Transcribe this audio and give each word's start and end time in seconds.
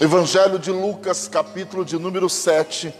Evangelho 0.00 0.58
de 0.58 0.72
Lucas, 0.72 1.28
capítulo 1.28 1.84
de 1.84 1.96
número 1.96 2.28
7, 2.28 2.92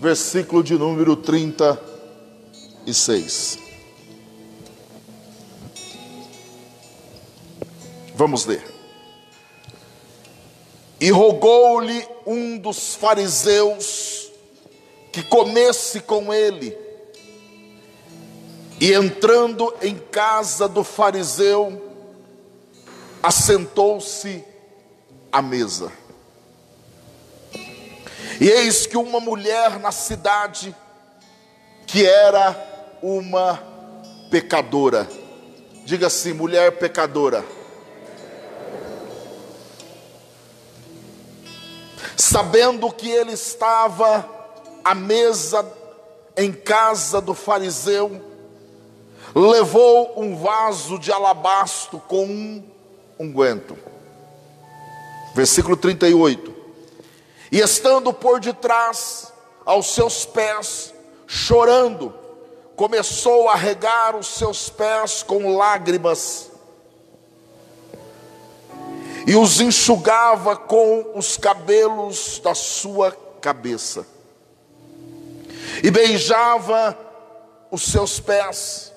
versículo 0.00 0.64
de 0.64 0.72
número 0.72 1.14
36. 1.14 3.58
Vamos 8.14 8.46
ler. 8.46 8.64
E 10.98 11.10
rogou-lhe 11.10 12.08
um 12.26 12.56
dos 12.56 12.94
fariseus 12.94 14.32
que 15.12 15.22
comesse 15.22 16.00
com 16.00 16.32
ele. 16.32 16.74
E 18.80 18.94
entrando 18.94 19.74
em 19.82 19.98
casa 19.98 20.66
do 20.66 20.82
fariseu, 20.82 21.92
assentou-se 23.22 24.42
à 25.30 25.42
mesa. 25.42 25.92
E 28.40 28.48
eis 28.50 28.86
que 28.86 28.96
uma 28.96 29.20
mulher 29.20 29.78
na 29.78 29.90
cidade, 29.90 30.74
que 31.86 32.04
era 32.04 32.54
uma 33.02 33.62
pecadora, 34.30 35.08
diga 35.84 36.08
assim, 36.08 36.32
mulher 36.32 36.78
pecadora, 36.78 37.44
sabendo 42.16 42.90
que 42.92 43.08
ele 43.08 43.32
estava 43.32 44.28
à 44.84 44.94
mesa 44.94 45.66
em 46.36 46.52
casa 46.52 47.20
do 47.20 47.32
fariseu, 47.32 48.20
levou 49.34 50.20
um 50.20 50.36
vaso 50.36 50.98
de 50.98 51.10
alabastro 51.10 51.98
com 52.00 52.26
um 52.26 52.64
unguento. 53.18 53.78
Versículo 55.34 55.76
38. 55.76 56.55
E 57.50 57.60
estando 57.60 58.12
por 58.12 58.40
detrás 58.40 59.32
aos 59.64 59.94
seus 59.94 60.24
pés, 60.24 60.94
chorando, 61.26 62.14
começou 62.74 63.48
a 63.48 63.54
regar 63.54 64.16
os 64.16 64.26
seus 64.26 64.68
pés 64.68 65.22
com 65.22 65.56
lágrimas 65.56 66.50
e 69.26 69.34
os 69.34 69.60
enxugava 69.60 70.56
com 70.56 71.12
os 71.16 71.36
cabelos 71.36 72.38
da 72.38 72.54
sua 72.54 73.10
cabeça, 73.40 74.06
e 75.82 75.90
beijava 75.90 76.96
os 77.70 77.82
seus 77.82 78.20
pés, 78.20 78.92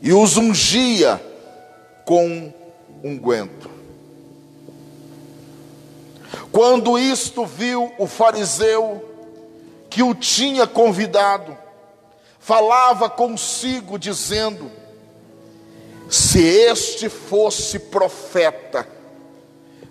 e 0.00 0.12
os 0.12 0.36
ungia 0.36 1.20
com 2.04 2.54
unguento. 3.02 3.75
Quando 6.52 6.98
isto 6.98 7.44
viu 7.44 7.92
o 7.98 8.06
fariseu 8.06 9.04
que 9.90 10.02
o 10.02 10.14
tinha 10.14 10.66
convidado, 10.66 11.56
falava 12.38 13.08
consigo, 13.10 13.98
dizendo: 13.98 14.70
Se 16.08 16.42
este 16.42 17.08
fosse 17.08 17.78
profeta, 17.78 18.86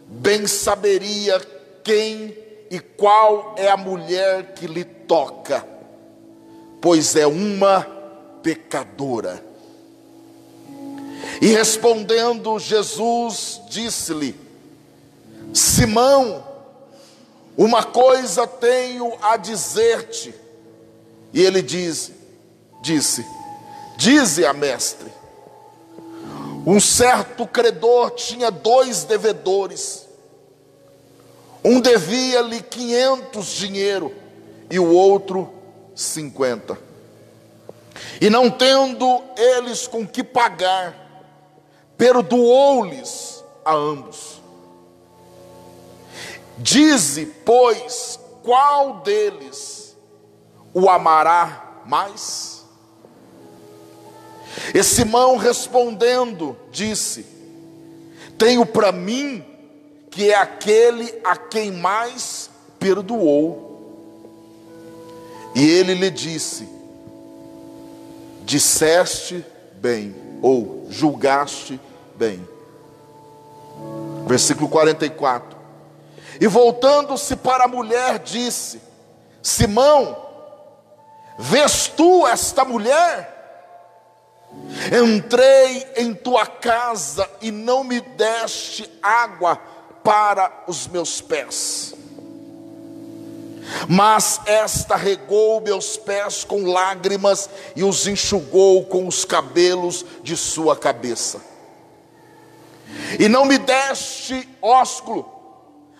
bem 0.07 0.47
saberia 0.47 1.39
quem 1.83 2.37
e 2.69 2.79
qual 2.79 3.55
é 3.57 3.69
a 3.69 3.77
mulher 3.77 4.53
que 4.53 4.67
lhe 4.67 4.83
toca, 4.83 5.67
pois 6.81 7.15
é 7.15 7.27
uma 7.27 7.81
pecadora. 8.41 9.43
E 11.41 11.47
respondendo 11.47 12.57
Jesus, 12.59 13.61
disse-lhe: 13.69 14.44
Simão, 15.53 16.43
uma 17.57 17.83
coisa 17.83 18.45
tenho 18.45 19.13
a 19.21 19.37
dizer-te. 19.37 20.33
E 21.33 21.41
ele 21.41 21.61
diz, 21.61 22.11
disse: 22.81 23.25
Dize 23.97 24.45
a 24.45 24.53
mestre. 24.53 25.11
Um 26.65 26.79
certo 26.79 27.45
credor 27.45 28.11
tinha 28.11 28.49
dois 28.49 29.03
devedores. 29.03 30.07
Um 31.63 31.79
devia-lhe 31.79 32.61
quinhentos 32.61 33.47
dinheiro 33.47 34.13
e 34.69 34.79
o 34.79 34.91
outro 34.91 35.51
cinquenta. 35.95 36.77
E 38.19 38.29
não 38.29 38.49
tendo 38.49 39.23
eles 39.37 39.87
com 39.87 40.05
que 40.05 40.23
pagar, 40.23 40.95
perdoou-lhes 41.97 43.43
a 43.63 43.73
ambos. 43.73 44.34
Dize, 46.57 47.25
pois, 47.45 48.19
qual 48.43 49.01
deles 49.01 49.95
o 50.73 50.89
amará 50.89 51.81
mais? 51.85 52.63
E 54.73 54.81
Simão 54.83 55.37
respondendo, 55.37 56.55
disse: 56.71 57.25
Tenho 58.37 58.65
para 58.65 58.91
mim 58.91 59.43
que 60.09 60.31
é 60.31 60.35
aquele 60.35 61.13
a 61.23 61.35
quem 61.35 61.71
mais 61.71 62.49
perdoou. 62.79 63.65
E 65.53 65.61
ele 65.61 65.93
lhe 65.93 66.09
disse: 66.09 66.67
Disseste 68.43 69.45
bem, 69.73 70.15
ou 70.41 70.87
julgaste 70.89 71.79
bem. 72.15 72.47
Versículo 74.25 74.69
44. 74.69 75.54
E 76.39 76.47
voltando-se 76.47 77.35
para 77.35 77.65
a 77.65 77.67
mulher, 77.67 78.19
disse: 78.19 78.81
Simão, 79.41 80.17
vês 81.37 81.87
tu 81.87 82.25
esta 82.27 82.65
mulher? 82.65 83.33
Entrei 85.03 85.87
em 85.97 86.13
tua 86.13 86.45
casa 86.45 87.29
e 87.41 87.51
não 87.51 87.83
me 87.83 87.99
deste 87.99 88.89
água 89.01 89.57
para 90.03 90.63
os 90.67 90.87
meus 90.87 91.19
pés. 91.19 91.93
Mas 93.89 94.39
esta 94.45 94.95
regou 94.95 95.59
meus 95.59 95.97
pés 95.97 96.43
com 96.43 96.71
lágrimas 96.71 97.49
e 97.75 97.83
os 97.83 98.07
enxugou 98.07 98.85
com 98.85 99.07
os 99.07 99.25
cabelos 99.25 100.05
de 100.21 100.37
sua 100.37 100.75
cabeça. 100.75 101.41
E 103.19 103.27
não 103.27 103.45
me 103.45 103.57
deste 103.57 104.47
ósculo, 104.61 105.34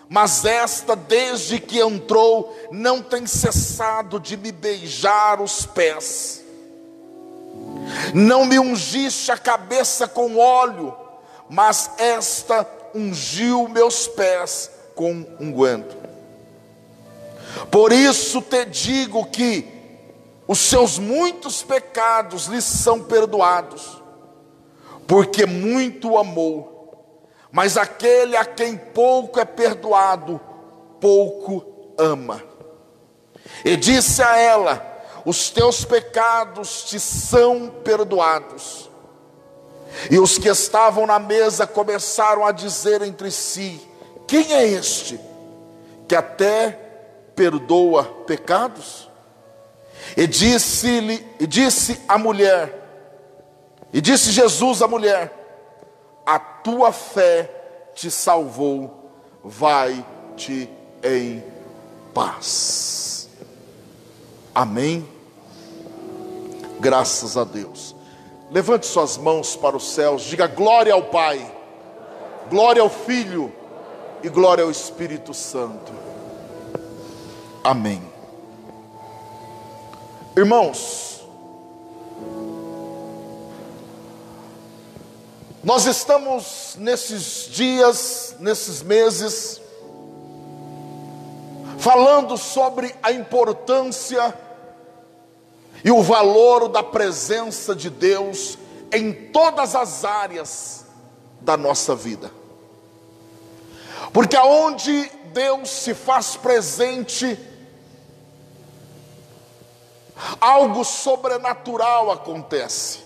mas 0.08 0.44
esta, 0.44 0.94
desde 0.94 1.58
que 1.58 1.80
entrou, 1.80 2.56
não 2.70 3.02
tem 3.02 3.26
cessado 3.26 4.20
de 4.20 4.36
me 4.36 4.52
beijar 4.52 5.40
os 5.40 5.66
pés. 5.66 6.44
Não 8.14 8.44
me 8.44 8.58
ungiste 8.58 9.32
a 9.32 9.38
cabeça 9.38 10.06
com 10.06 10.38
óleo, 10.38 10.94
mas 11.48 11.90
esta 11.98 12.66
ungiu 12.94 13.68
meus 13.68 14.06
pés 14.06 14.70
com 14.94 15.26
unguento. 15.40 15.96
Por 17.70 17.92
isso 17.92 18.40
te 18.42 18.64
digo 18.64 19.24
que 19.26 19.66
os 20.46 20.58
seus 20.58 20.98
muitos 20.98 21.62
pecados 21.62 22.46
lhe 22.46 22.62
são 22.62 23.02
perdoados, 23.02 24.00
porque 25.06 25.44
muito 25.44 26.16
amou. 26.16 26.75
Mas 27.56 27.78
aquele 27.78 28.36
a 28.36 28.44
quem 28.44 28.76
pouco 28.76 29.40
é 29.40 29.44
perdoado, 29.46 30.38
pouco 31.00 31.64
ama. 31.96 32.42
E 33.64 33.78
disse 33.78 34.22
a 34.22 34.36
ela: 34.36 35.02
Os 35.24 35.48
teus 35.48 35.82
pecados 35.82 36.84
te 36.84 37.00
são 37.00 37.70
perdoados. 37.82 38.90
E 40.10 40.18
os 40.18 40.36
que 40.36 40.50
estavam 40.50 41.06
na 41.06 41.18
mesa 41.18 41.66
começaram 41.66 42.44
a 42.44 42.52
dizer 42.52 43.00
entre 43.00 43.30
si: 43.30 43.80
Quem 44.28 44.52
é 44.52 44.66
este 44.66 45.18
que 46.06 46.14
até 46.14 46.78
perdoa 47.34 48.04
pecados? 48.26 49.10
E 50.14 50.26
disse-lhe, 50.26 51.26
e 51.40 51.46
disse 51.46 52.02
a 52.06 52.18
mulher, 52.18 52.70
e 53.94 54.02
disse 54.02 54.30
Jesus 54.30 54.82
à 54.82 54.86
mulher: 54.86 55.45
A 56.26 56.40
tua 56.40 56.90
fé 56.90 57.48
te 57.94 58.10
salvou, 58.10 59.10
vai-te 59.44 60.68
em 61.02 61.42
paz. 62.12 63.28
Amém. 64.52 65.08
Graças 66.80 67.36
a 67.36 67.44
Deus. 67.44 67.94
Levante 68.50 68.86
suas 68.86 69.16
mãos 69.16 69.54
para 69.56 69.76
os 69.76 69.92
céus, 69.92 70.22
diga 70.22 70.46
glória 70.46 70.92
ao 70.92 71.04
Pai, 71.04 71.44
glória 72.50 72.82
ao 72.82 72.90
Filho 72.90 73.52
e 74.22 74.28
glória 74.28 74.64
ao 74.64 74.70
Espírito 74.70 75.32
Santo. 75.32 75.92
Amém. 77.62 78.02
Irmãos, 80.36 81.15
nós 85.66 85.84
estamos 85.84 86.76
nesses 86.78 87.48
dias, 87.50 88.36
nesses 88.38 88.82
meses, 88.82 89.60
falando 91.76 92.38
sobre 92.38 92.94
a 93.02 93.10
importância 93.10 94.32
e 95.82 95.90
o 95.90 96.04
valor 96.04 96.68
da 96.68 96.84
presença 96.84 97.74
de 97.74 97.90
Deus 97.90 98.56
em 98.92 99.12
todas 99.12 99.74
as 99.74 100.04
áreas 100.04 100.84
da 101.40 101.56
nossa 101.56 101.96
vida. 101.96 102.30
Porque 104.12 104.36
aonde 104.36 105.10
Deus 105.32 105.68
se 105.68 105.94
faz 105.94 106.36
presente, 106.36 107.36
algo 110.40 110.84
sobrenatural 110.84 112.12
acontece, 112.12 113.05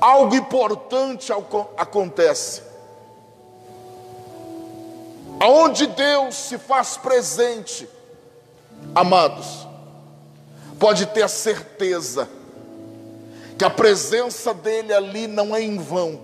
algo 0.00 0.34
importante 0.34 1.32
acontece. 1.76 2.62
Aonde 5.40 5.86
Deus 5.86 6.34
se 6.34 6.58
faz 6.58 6.96
presente, 6.96 7.88
amados, 8.94 9.66
pode 10.78 11.06
ter 11.06 11.22
a 11.22 11.28
certeza 11.28 12.28
que 13.56 13.64
a 13.64 13.70
presença 13.70 14.52
dEle 14.54 14.92
ali 14.92 15.26
não 15.26 15.54
é 15.54 15.62
em 15.62 15.78
vão, 15.78 16.20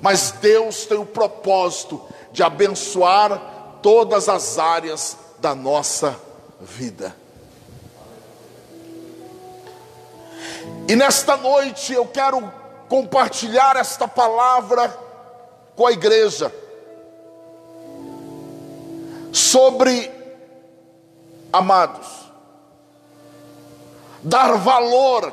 mas 0.00 0.32
Deus 0.40 0.84
tem 0.86 0.98
o 0.98 1.06
propósito 1.06 2.00
de 2.32 2.42
abençoar 2.42 3.80
todas 3.82 4.28
as 4.28 4.58
áreas 4.58 5.16
da 5.40 5.54
nossa 5.54 6.16
vida. 6.60 7.14
E 10.88 10.96
nesta 10.96 11.36
noite 11.36 11.92
eu 11.92 12.06
quero 12.06 12.50
compartilhar 12.88 13.76
esta 13.76 14.08
palavra 14.08 14.88
com 15.76 15.86
a 15.86 15.92
igreja 15.92 16.50
sobre, 19.30 20.10
amados, 21.52 22.08
dar 24.22 24.56
valor 24.56 25.30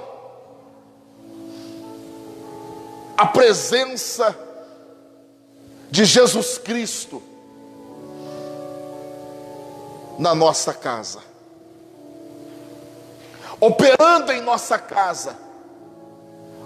à 3.18 3.25
presença 3.25 4.38
de 5.90 6.04
Jesus 6.04 6.58
Cristo 6.58 7.24
na 10.19 10.36
nossa 10.36 10.74
casa, 10.74 11.22
operando 13.62 14.34
em 14.34 14.42
nossa 14.42 14.78
casa, 14.78 15.44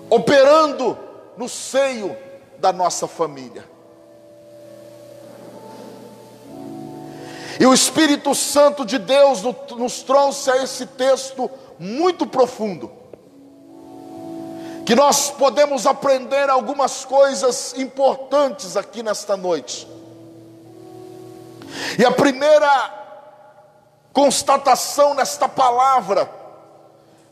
operando 0.09 0.97
no 1.37 1.47
seio 1.47 2.15
da 2.57 2.73
nossa 2.73 3.07
família. 3.07 3.63
E 7.59 7.65
o 7.65 7.73
Espírito 7.73 8.33
Santo 8.33 8.85
de 8.85 8.97
Deus 8.97 9.41
nos 9.71 10.01
trouxe 10.01 10.49
a 10.49 10.63
esse 10.63 10.85
texto 10.85 11.51
muito 11.77 12.25
profundo, 12.25 12.91
que 14.85 14.95
nós 14.95 15.29
podemos 15.29 15.85
aprender 15.85 16.49
algumas 16.49 17.03
coisas 17.05 17.73
importantes 17.77 18.77
aqui 18.77 19.03
nesta 19.03 19.35
noite. 19.35 19.87
E 21.97 22.05
a 22.05 22.11
primeira 22.11 22.97
constatação 24.13 25.13
nesta 25.13 25.47
palavra, 25.47 26.29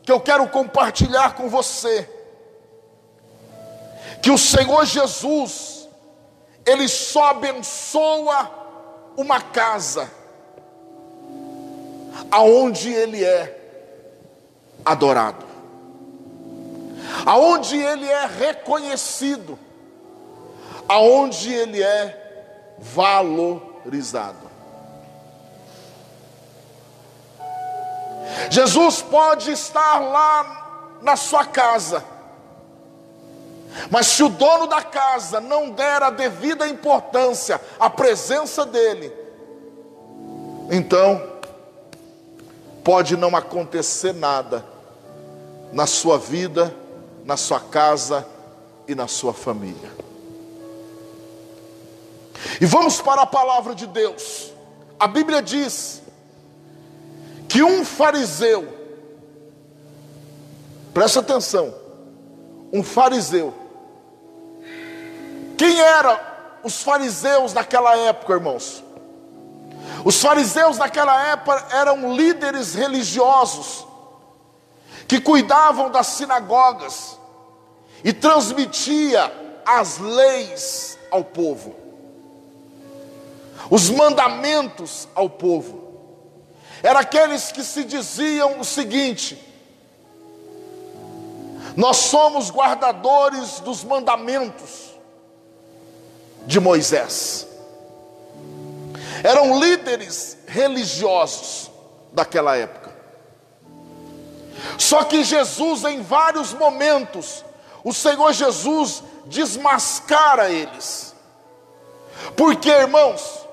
que 0.02 0.12
eu 0.12 0.20
quero 0.20 0.46
compartilhar 0.48 1.34
com 1.34 1.48
você, 1.48 2.17
que 4.22 4.30
o 4.30 4.38
Senhor 4.38 4.84
Jesus, 4.84 5.88
Ele 6.66 6.88
só 6.88 7.30
abençoa 7.30 8.50
uma 9.16 9.40
casa 9.40 10.18
aonde 12.30 12.92
ele 12.92 13.24
é 13.24 13.56
adorado, 14.84 15.44
aonde 17.24 17.76
ele 17.76 18.06
é 18.06 18.26
reconhecido, 18.26 19.58
aonde 20.88 21.52
ele 21.52 21.82
é 21.82 22.76
valorizado. 22.78 24.48
Jesus 28.50 29.02
pode 29.02 29.50
estar 29.50 29.98
lá 29.98 30.98
na 31.02 31.16
sua 31.16 31.44
casa, 31.44 32.04
mas 33.90 34.06
se 34.06 34.22
o 34.22 34.28
dono 34.28 34.66
da 34.66 34.82
casa 34.82 35.40
não 35.40 35.70
der 35.70 36.02
a 36.02 36.10
devida 36.10 36.68
importância 36.68 37.60
à 37.78 37.88
presença 37.88 38.66
dele, 38.66 39.12
então 40.70 41.38
pode 42.84 43.16
não 43.16 43.34
acontecer 43.36 44.14
nada 44.14 44.64
na 45.72 45.86
sua 45.86 46.18
vida, 46.18 46.74
na 47.24 47.36
sua 47.36 47.60
casa 47.60 48.26
e 48.86 48.94
na 48.94 49.06
sua 49.06 49.34
família. 49.34 49.90
E 52.60 52.66
vamos 52.66 53.00
para 53.00 53.22
a 53.22 53.26
palavra 53.26 53.74
de 53.74 53.86
Deus. 53.86 54.52
A 54.98 55.06
Bíblia 55.06 55.42
diz 55.42 56.02
que 57.48 57.62
um 57.62 57.84
fariseu, 57.84 58.66
presta 60.92 61.20
atenção, 61.20 61.74
um 62.72 62.82
fariseu, 62.82 63.54
quem 65.58 65.80
eram 65.80 66.16
os 66.62 66.84
fariseus 66.84 67.52
naquela 67.52 67.96
época, 67.96 68.32
irmãos? 68.32 68.84
Os 70.04 70.22
fariseus 70.22 70.78
naquela 70.78 71.20
época 71.32 71.66
eram 71.72 72.14
líderes 72.14 72.76
religiosos 72.76 73.84
que 75.08 75.20
cuidavam 75.20 75.90
das 75.90 76.06
sinagogas 76.06 77.18
e 78.04 78.12
transmitia 78.12 79.32
as 79.66 79.98
leis 79.98 80.96
ao 81.10 81.24
povo. 81.24 81.74
Os 83.68 83.90
mandamentos 83.90 85.08
ao 85.12 85.28
povo. 85.28 85.88
Eram 86.84 87.00
aqueles 87.00 87.50
que 87.50 87.64
se 87.64 87.82
diziam 87.82 88.60
o 88.60 88.64
seguinte: 88.64 89.36
Nós 91.74 91.96
somos 91.96 92.48
guardadores 92.48 93.58
dos 93.58 93.82
mandamentos 93.82 94.87
de 96.48 96.58
Moisés 96.58 97.46
eram 99.22 99.58
líderes 99.60 100.38
religiosos 100.46 101.70
daquela 102.12 102.56
época. 102.56 102.96
Só 104.76 105.04
que 105.04 105.22
Jesus, 105.22 105.84
em 105.84 106.02
vários 106.02 106.52
momentos, 106.52 107.44
o 107.84 107.92
Senhor 107.92 108.32
Jesus 108.32 109.02
desmascara 109.26 110.50
eles. 110.50 111.14
Porque, 112.36 112.68
irmãos, 112.68 113.46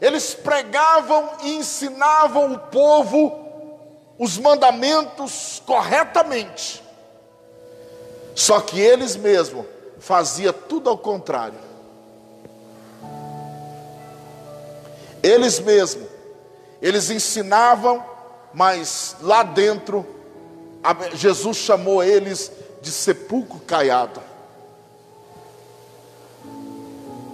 eles 0.00 0.34
pregavam 0.34 1.30
e 1.42 1.56
ensinavam 1.56 2.52
o 2.52 2.58
povo 2.58 3.46
os 4.18 4.36
mandamentos 4.36 5.62
corretamente. 5.64 6.82
Só 8.34 8.60
que 8.60 8.80
eles 8.80 9.16
mesmos 9.16 9.64
faziam 9.98 10.52
tudo 10.52 10.90
ao 10.90 10.98
contrário. 10.98 11.67
Eles 15.22 15.58
mesmos, 15.60 16.06
eles 16.80 17.10
ensinavam, 17.10 18.04
mas 18.52 19.16
lá 19.20 19.42
dentro, 19.42 20.06
Jesus 21.14 21.56
chamou 21.56 22.02
eles 22.02 22.50
de 22.80 22.90
sepulcro 22.90 23.60
caiado. 23.60 24.20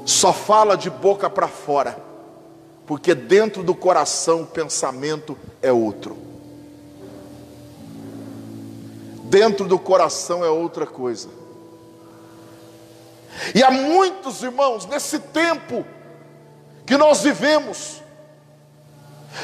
Só 0.05 0.33
fala 0.33 0.77
de 0.77 0.91
boca 0.91 1.31
para 1.31 1.49
fora, 1.49 1.99
porque 2.87 3.15
dentro 3.15 3.63
do 3.63 3.75
coração 3.75 4.43
o 4.43 4.47
pensamento 4.47 5.37
é 5.63 5.73
outro. 5.73 6.17
Dentro 9.25 9.67
do 9.67 9.79
coração 9.79 10.45
é 10.45 10.49
outra 10.49 10.87
coisa. 10.87 11.29
E 13.55 13.63
há 13.63 13.71
muitos 13.71 14.43
irmãos 14.43 14.87
nesse 14.87 15.19
tempo 15.19 15.85
que 16.87 16.97
nós 16.97 17.23
vivemos. 17.23 18.03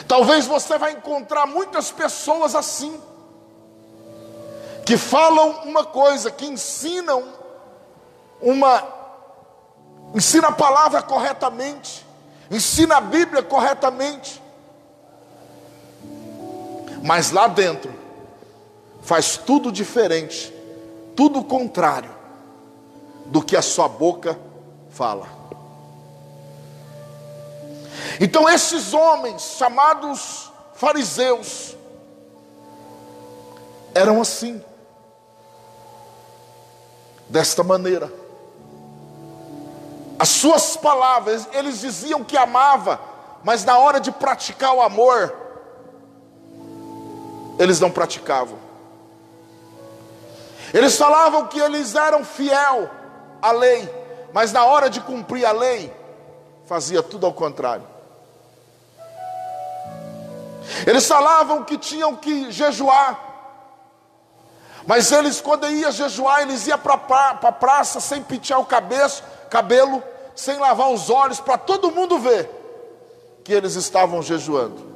Talvez 0.07 0.47
você 0.47 0.79
vai 0.79 0.93
encontrar 0.93 1.47
muitas 1.47 1.91
pessoas 1.91 2.55
assim, 2.55 3.01
que 4.85 4.97
falam 4.97 5.63
uma 5.65 5.85
coisa, 5.85 6.31
que 6.31 6.47
ensinam 6.47 7.33
uma, 8.41 8.83
ensina 10.15 10.49
a 10.49 10.53
palavra 10.53 11.03
corretamente, 11.03 12.07
ensina 12.51 12.97
a 12.97 13.01
Bíblia 13.01 13.43
corretamente, 13.43 14.41
mas 17.03 17.31
lá 17.31 17.47
dentro 17.47 17.93
faz 19.03 19.37
tudo 19.37 19.73
diferente, 19.73 20.53
tudo 21.17 21.43
contrário 21.43 22.11
do 23.27 23.43
que 23.43 23.57
a 23.57 23.63
sua 23.63 23.89
boca 23.89 24.39
fala. 24.91 25.40
Então, 28.23 28.47
esses 28.47 28.93
homens, 28.93 29.57
chamados 29.57 30.53
fariseus, 30.75 31.75
eram 33.95 34.21
assim, 34.21 34.63
desta 37.27 37.65
maneira. 37.65 38.13
As 40.19 40.29
suas 40.29 40.77
palavras, 40.77 41.49
eles 41.55 41.81
diziam 41.81 42.23
que 42.23 42.37
amava, 42.37 43.01
mas 43.43 43.65
na 43.65 43.79
hora 43.79 43.99
de 43.99 44.13
praticar 44.13 44.75
o 44.75 44.83
amor, 44.83 45.35
eles 47.59 47.81
não 47.81 47.91
praticavam. 47.91 48.59
Eles 50.75 50.95
falavam 50.99 51.47
que 51.47 51.59
eles 51.59 51.95
eram 51.95 52.23
fiel 52.23 52.91
à 53.41 53.51
lei, 53.51 53.89
mas 54.31 54.53
na 54.53 54.63
hora 54.67 54.91
de 54.91 55.01
cumprir 55.01 55.47
a 55.47 55.53
lei, 55.53 55.91
fazia 56.67 57.03
tudo 57.03 57.25
ao 57.25 57.33
contrário. 57.33 57.90
Eles 60.87 61.07
falavam 61.07 61.65
que 61.65 61.77
tinham 61.77 62.17
que 62.17 62.51
jejuar, 62.51 63.31
mas 64.87 65.13
eles, 65.13 65.41
quando 65.41 65.69
iam 65.71 65.93
jejuar, 65.93 66.43
eles 66.43 66.67
iam 66.67 66.79
para 66.79 67.39
a 67.43 67.53
praça 67.53 68.01
sem 68.01 68.23
pentear 68.23 68.61
o 68.61 68.65
cabeço, 68.65 69.23
cabelo, 69.49 70.03
sem 70.35 70.59
lavar 70.59 70.91
os 70.91 71.11
olhos, 71.11 71.39
para 71.39 71.59
todo 71.59 71.91
mundo 71.91 72.19
ver 72.19 72.49
que 73.45 73.53
eles 73.53 73.75
estavam 73.75 74.23
jejuando. 74.23 74.89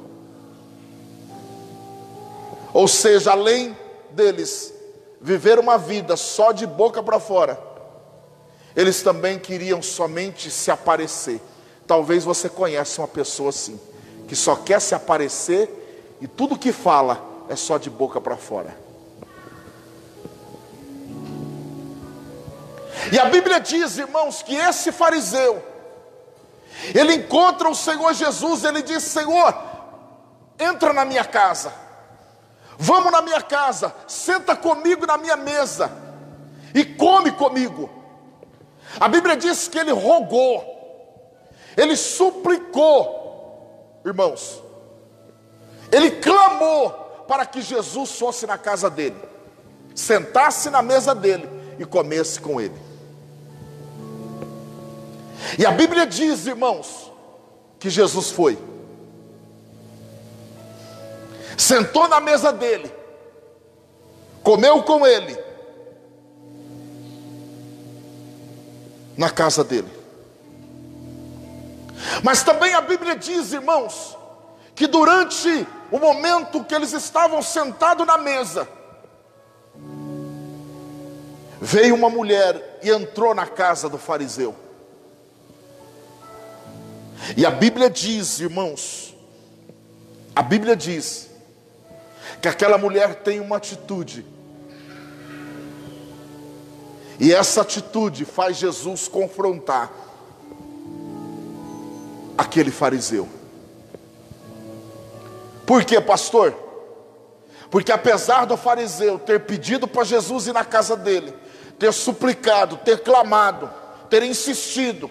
Ou 2.73 2.87
seja, 2.87 3.31
além 3.31 3.77
deles 4.11 4.73
viver 5.21 5.59
uma 5.59 5.77
vida 5.77 6.17
só 6.17 6.51
de 6.51 6.67
boca 6.67 7.01
para 7.01 7.19
fora, 7.19 7.59
eles 8.75 9.01
também 9.01 9.39
queriam 9.39 9.81
somente 9.81 10.51
se 10.51 10.69
aparecer. 10.69 11.39
Talvez 11.87 12.25
você 12.25 12.49
conheça 12.49 13.01
uma 13.01 13.07
pessoa 13.07 13.49
assim, 13.49 13.79
que 14.27 14.35
só 14.35 14.55
quer 14.55 14.81
se 14.81 14.95
aparecer 14.95 16.17
e 16.21 16.27
tudo 16.27 16.57
que 16.57 16.71
fala 16.71 17.23
é 17.49 17.55
só 17.55 17.77
de 17.77 17.89
boca 17.89 18.19
para 18.19 18.35
fora. 18.35 18.85
E 23.11 23.19
a 23.19 23.25
Bíblia 23.25 23.59
diz, 23.59 23.97
irmãos, 23.97 24.41
que 24.41 24.55
esse 24.55 24.91
fariseu, 24.91 25.63
ele 26.93 27.15
encontra 27.15 27.69
o 27.69 27.75
Senhor 27.75 28.13
Jesus, 28.13 28.63
ele 28.63 28.81
diz: 28.81 29.03
Senhor, 29.03 29.55
entra 30.59 30.91
na 30.91 31.05
minha 31.05 31.23
casa, 31.23 31.73
vamos 32.77 33.11
na 33.11 33.21
minha 33.21 33.41
casa, 33.41 33.93
senta 34.07 34.55
comigo 34.55 35.05
na 35.05 35.17
minha 35.17 35.35
mesa 35.35 35.91
e 36.73 36.83
come 36.83 37.31
comigo. 37.31 37.89
A 38.99 39.07
Bíblia 39.07 39.35
diz 39.35 39.67
que 39.67 39.77
ele 39.77 39.91
rogou, 39.91 40.63
ele 41.77 41.95
suplicou, 41.95 43.24
irmãos, 44.05 44.61
ele 45.91 46.11
clamou 46.11 46.91
para 47.27 47.45
que 47.45 47.61
Jesus 47.61 48.11
fosse 48.11 48.45
na 48.45 48.57
casa 48.57 48.89
dele, 48.89 49.17
sentasse 49.95 50.69
na 50.69 50.81
mesa 50.81 51.15
dele 51.15 51.49
e 51.79 51.85
comesse 51.85 52.39
com 52.39 52.61
ele. 52.61 52.75
E 55.57 55.65
a 55.65 55.71
Bíblia 55.71 56.05
diz, 56.05 56.45
irmãos, 56.45 57.11
que 57.79 57.89
Jesus 57.89 58.29
foi, 58.31 58.57
sentou 61.57 62.07
na 62.07 62.19
mesa 62.19 62.51
dele, 62.51 62.91
comeu 64.43 64.83
com 64.83 65.05
ele, 65.05 65.37
na 69.17 69.29
casa 69.29 69.63
dele. 69.63 69.94
Mas 72.23 72.43
também 72.43 72.73
a 72.73 72.81
Bíblia 72.81 73.15
diz, 73.15 73.53
irmãos, 73.53 74.17
que 74.73 74.87
durante 74.87 75.67
o 75.91 75.99
momento 75.99 76.63
que 76.63 76.75
eles 76.75 76.93
estavam 76.93 77.41
sentados 77.41 78.05
na 78.05 78.17
mesa, 78.17 78.67
veio 81.61 81.95
uma 81.95 82.09
mulher 82.09 82.79
e 82.83 82.89
entrou 82.89 83.33
na 83.33 83.47
casa 83.47 83.89
do 83.89 83.97
fariseu. 83.97 84.55
E 87.35 87.45
a 87.45 87.51
Bíblia 87.51 87.89
diz, 87.89 88.39
irmãos, 88.39 89.15
a 90.35 90.41
Bíblia 90.41 90.75
diz 90.75 91.29
que 92.41 92.47
aquela 92.47 92.77
mulher 92.77 93.15
tem 93.15 93.39
uma 93.39 93.57
atitude. 93.57 94.25
E 97.19 97.33
essa 97.33 97.61
atitude 97.61 98.25
faz 98.25 98.57
Jesus 98.57 99.07
confrontar 99.07 99.91
aquele 102.37 102.71
fariseu. 102.71 103.27
Por 105.65 105.83
quê, 105.83 105.99
pastor? 105.99 106.55
Porque 107.69 107.91
apesar 107.91 108.45
do 108.45 108.55
fariseu 108.55 109.17
ter 109.17 109.41
pedido 109.41 109.87
para 109.87 110.03
Jesus 110.03 110.47
ir 110.47 110.53
na 110.53 110.63
casa 110.63 110.95
dele, 110.95 111.33
ter 111.79 111.91
suplicado, 111.91 112.77
ter 112.77 112.99
clamado, 112.99 113.69
ter 114.09 114.23
insistido, 114.23 115.09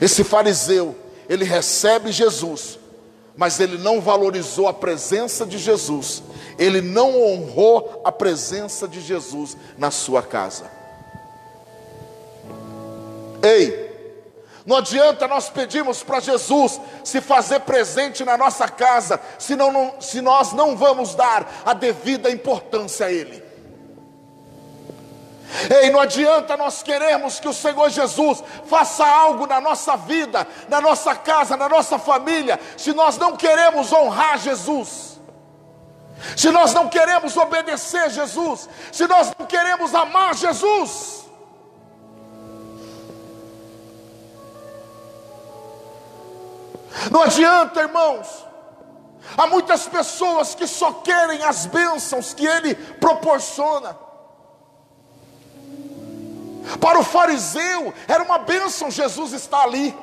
esse 0.00 0.24
fariseu, 0.24 0.96
ele 1.28 1.44
recebe 1.44 2.10
Jesus, 2.10 2.78
mas 3.36 3.60
ele 3.60 3.78
não 3.78 4.00
valorizou 4.00 4.68
a 4.68 4.72
presença 4.72 5.44
de 5.44 5.58
Jesus, 5.58 6.22
ele 6.58 6.80
não 6.80 7.20
honrou 7.20 8.02
a 8.04 8.12
presença 8.12 8.88
de 8.88 9.00
Jesus 9.00 9.56
na 9.76 9.90
sua 9.90 10.22
casa. 10.22 10.64
Ei, 13.42 13.91
não 14.64 14.76
adianta 14.76 15.26
nós 15.26 15.48
pedirmos 15.48 16.02
para 16.02 16.20
Jesus 16.20 16.80
se 17.04 17.20
fazer 17.20 17.60
presente 17.60 18.24
na 18.24 18.36
nossa 18.36 18.68
casa, 18.68 19.20
se, 19.38 19.56
não, 19.56 20.00
se 20.00 20.20
nós 20.20 20.52
não 20.52 20.76
vamos 20.76 21.14
dar 21.14 21.62
a 21.64 21.72
devida 21.72 22.30
importância 22.30 23.06
a 23.06 23.12
Ele. 23.12 23.42
Ei, 25.82 25.90
não 25.90 26.00
adianta 26.00 26.56
nós 26.56 26.82
queremos 26.82 27.38
que 27.38 27.48
o 27.48 27.52
Senhor 27.52 27.90
Jesus 27.90 28.42
faça 28.66 29.04
algo 29.04 29.46
na 29.46 29.60
nossa 29.60 29.96
vida, 29.96 30.46
na 30.68 30.80
nossa 30.80 31.14
casa, 31.14 31.56
na 31.56 31.68
nossa 31.68 31.98
família, 31.98 32.58
se 32.76 32.92
nós 32.92 33.18
não 33.18 33.36
queremos 33.36 33.92
honrar 33.92 34.38
Jesus, 34.38 35.20
se 36.36 36.50
nós 36.50 36.72
não 36.72 36.88
queremos 36.88 37.36
obedecer 37.36 38.10
Jesus, 38.10 38.68
se 38.92 39.06
nós 39.06 39.32
não 39.38 39.44
queremos 39.44 39.94
amar 39.94 40.34
Jesus. 40.34 41.21
Não 47.10 47.22
adianta, 47.22 47.80
irmãos. 47.80 48.46
Há 49.36 49.46
muitas 49.46 49.86
pessoas 49.86 50.54
que 50.54 50.66
só 50.66 50.92
querem 50.92 51.42
as 51.42 51.66
bênçãos 51.66 52.34
que 52.34 52.46
Ele 52.46 52.74
proporciona. 52.74 53.96
Para 56.80 56.98
o 56.98 57.04
fariseu 57.04 57.92
era 58.06 58.22
uma 58.22 58.38
bênção 58.38 58.90
Jesus 58.90 59.32
estar 59.32 59.62
ali. 59.62 59.96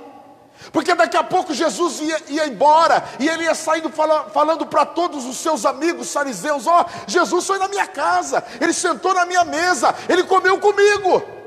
Porque 0.73 0.93
daqui 0.93 1.15
a 1.15 1.23
pouco 1.23 1.53
Jesus 1.53 2.01
ia, 2.01 2.21
ia 2.27 2.47
embora 2.47 3.03
e 3.17 3.29
ele 3.29 3.45
ia 3.45 3.55
saindo 3.55 3.89
fala, 3.89 4.29
falando 4.29 4.65
para 4.65 4.85
todos 4.85 5.25
os 5.25 5.37
seus 5.37 5.65
amigos 5.65 6.11
fariseus: 6.11 6.67
Ó, 6.67 6.81
oh, 6.81 6.85
Jesus 7.07 7.47
foi 7.47 7.57
na 7.57 7.69
minha 7.69 7.87
casa, 7.87 8.43
ele 8.59 8.73
sentou 8.73 9.13
na 9.13 9.25
minha 9.25 9.45
mesa, 9.45 9.95
ele 10.09 10.23
comeu 10.23 10.59
comigo. 10.59 11.38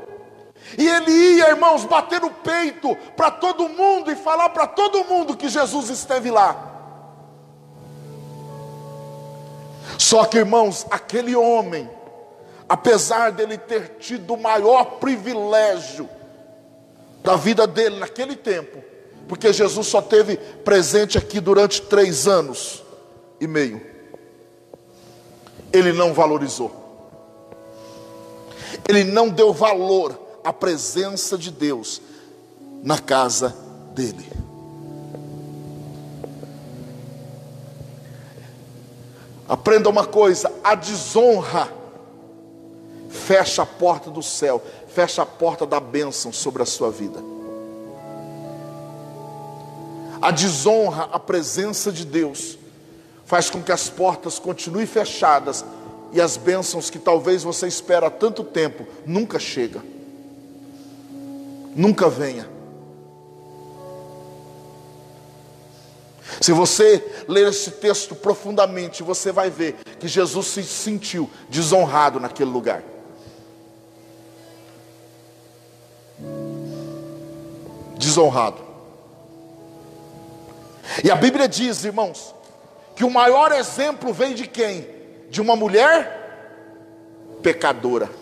E 0.79 0.89
ele 0.89 1.11
ia, 1.11 1.51
irmãos, 1.51 1.85
bater 1.85 2.21
no 2.21 2.31
peito 2.31 2.97
para 3.17 3.31
todo 3.31 3.69
mundo 3.69 4.11
e 4.11 4.17
falar 4.17 4.49
para 4.51 4.67
todo 4.67 5.05
mundo 5.05 5.37
que 5.37 5.49
Jesus 5.49 5.91
esteve 5.91 6.31
lá. 6.31 6.71
Só 9.99 10.25
que, 10.25 10.39
irmãos, 10.39 10.87
aquele 10.91 11.37
homem, 11.37 11.89
apesar 12.69 13.33
dele 13.33 13.59
ter 13.59 13.97
tido 13.99 14.35
o 14.35 14.41
maior 14.41 14.99
privilégio 14.99 16.09
da 17.23 17.37
vida 17.37 17.67
dele 17.67 17.99
naquele 17.99 18.35
tempo, 18.35 18.83
porque 19.29 19.53
Jesus 19.53 19.87
só 19.87 20.03
teve 20.03 20.37
presente 20.37 21.17
aqui 21.17 21.41
durante 21.41 21.83
três 21.83 22.27
anos 22.27 22.83
e 23.41 23.47
meio, 23.47 23.81
ele 25.73 25.93
não 25.93 26.13
valorizou, 26.13 26.71
ele 28.89 29.05
não 29.05 29.29
deu 29.29 29.53
valor 29.53 30.22
à 30.45 30.53
presença 30.53 31.37
de 31.39 31.51
Deus 31.51 32.01
na 32.83 32.99
casa 32.99 33.57
dele. 33.95 34.27
Aprenda 39.49 39.89
uma 39.89 40.07
coisa: 40.07 40.51
a 40.65 40.75
desonra 40.75 41.69
fecha 43.09 43.63
a 43.63 43.67
porta 43.67 44.11
do 44.11 44.23
céu, 44.23 44.63
fecha 44.89 45.23
a 45.23 45.27
porta 45.27 45.67
da 45.67 45.79
bênção 45.79 46.33
sobre 46.33 46.63
a 46.63 46.67
sua 46.67 46.91
vida. 46.91 47.23
A 50.21 50.31
desonra, 50.31 51.09
a 51.13 51.19
presença 51.19 51.91
de 51.93 52.07
Deus, 52.07 52.57
faz 53.25 53.51
com 53.51 53.63
que 53.63 53.73
as 53.73 53.91
portas 53.91 54.39
continuem 54.39 54.87
fechadas 54.87 55.65
e 56.13 56.21
as 56.21 56.37
bênçãos 56.37 56.89
que 56.89 56.99
talvez 56.99 57.43
você 57.43 57.67
espera 57.67 58.07
há 58.07 58.11
tanto 58.11 58.45
tempo 58.45 58.87
nunca 59.05 59.39
chega, 59.39 59.83
nunca 61.75 62.09
venha. 62.09 62.49
Se 66.41 66.53
você 66.53 67.25
ler 67.29 67.49
esse 67.49 67.71
texto 67.73 68.15
profundamente, 68.15 69.03
você 69.03 69.31
vai 69.31 69.51
ver 69.51 69.77
que 69.99 70.09
Jesus 70.09 70.47
se 70.47 70.63
sentiu 70.65 71.31
desonrado 71.49 72.19
naquele 72.19 72.51
lugar. 72.51 72.83
Desonrado. 77.97 78.59
E 81.05 81.11
a 81.11 81.17
Bíblia 81.17 81.47
diz, 81.49 81.85
irmãos, 81.85 82.35
que 82.97 83.05
o 83.05 83.11
maior 83.11 83.53
exemplo 83.53 84.13
vem 84.13 84.35
de 84.35 84.47
quem? 84.47 84.89
De 85.31 85.41
uma 85.41 85.55
mulher 85.55 87.39
pecadora. 87.43 88.22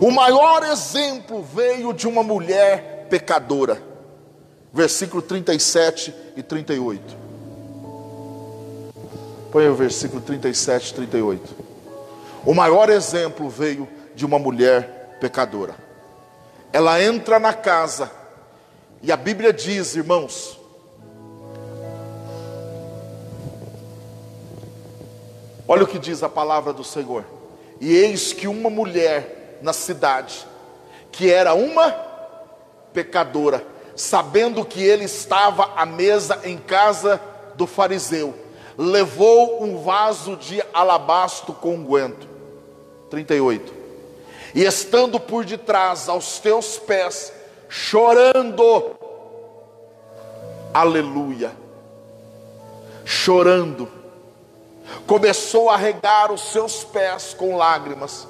O 0.00 0.10
maior 0.10 0.62
exemplo 0.64 1.42
veio 1.42 1.92
de 1.92 2.06
uma 2.06 2.22
mulher 2.22 3.06
pecadora. 3.08 3.82
Versículo 4.72 5.22
37 5.22 6.14
e 6.36 6.42
38. 6.42 7.16
Põe 9.50 9.68
o 9.68 9.74
versículo 9.74 10.20
37 10.20 10.90
e 10.90 10.94
38. 10.96 11.56
O 12.44 12.52
maior 12.52 12.90
exemplo 12.90 13.48
veio 13.48 13.88
de 14.14 14.26
uma 14.26 14.38
mulher 14.38 15.16
pecadora. 15.18 15.74
Ela 16.72 17.02
entra 17.02 17.38
na 17.38 17.54
casa, 17.54 18.10
e 19.02 19.10
a 19.10 19.16
Bíblia 19.16 19.50
diz, 19.50 19.96
irmãos, 19.96 20.60
olha 25.66 25.84
o 25.84 25.86
que 25.86 25.98
diz 25.98 26.22
a 26.22 26.28
palavra 26.28 26.74
do 26.74 26.84
Senhor. 26.84 27.24
E 27.80 27.94
eis 27.94 28.34
que 28.34 28.46
uma 28.46 28.68
mulher 28.68 29.35
na 29.62 29.72
cidade, 29.72 30.46
que 31.10 31.30
era 31.30 31.54
uma 31.54 31.90
pecadora, 32.92 33.64
sabendo 33.94 34.64
que 34.64 34.82
ele 34.82 35.04
estava 35.04 35.72
à 35.76 35.86
mesa 35.86 36.40
em 36.44 36.56
casa 36.58 37.20
do 37.54 37.66
fariseu, 37.66 38.34
levou 38.76 39.62
um 39.62 39.82
vaso 39.82 40.36
de 40.36 40.62
alabastro 40.72 41.54
com 41.54 41.74
unguento. 41.74 42.28
38. 43.10 43.72
E 44.54 44.64
estando 44.64 45.20
por 45.20 45.44
detrás 45.44 46.08
aos 46.08 46.38
teus 46.38 46.78
pés, 46.78 47.32
chorando, 47.68 48.96
aleluia, 50.72 51.52
chorando, 53.04 53.88
começou 55.06 55.70
a 55.70 55.76
regar 55.76 56.32
os 56.32 56.40
seus 56.52 56.84
pés 56.84 57.34
com 57.34 57.56
lágrimas 57.56 58.26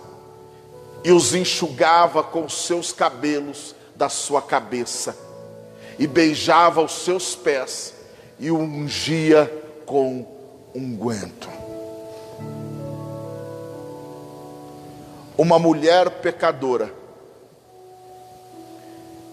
e 1.04 1.12
os 1.12 1.34
enxugava 1.34 2.22
com 2.22 2.44
os 2.44 2.66
seus 2.66 2.92
cabelos 2.92 3.74
da 3.94 4.08
sua 4.08 4.42
cabeça, 4.42 5.16
e 5.98 6.06
beijava 6.06 6.82
os 6.82 6.92
seus 6.92 7.34
pés, 7.34 7.94
e 8.38 8.50
o 8.50 8.58
ungia 8.58 9.50
com 9.86 10.26
unguento. 10.74 11.48
Uma 15.38 15.58
mulher 15.58 16.10
pecadora. 16.20 16.92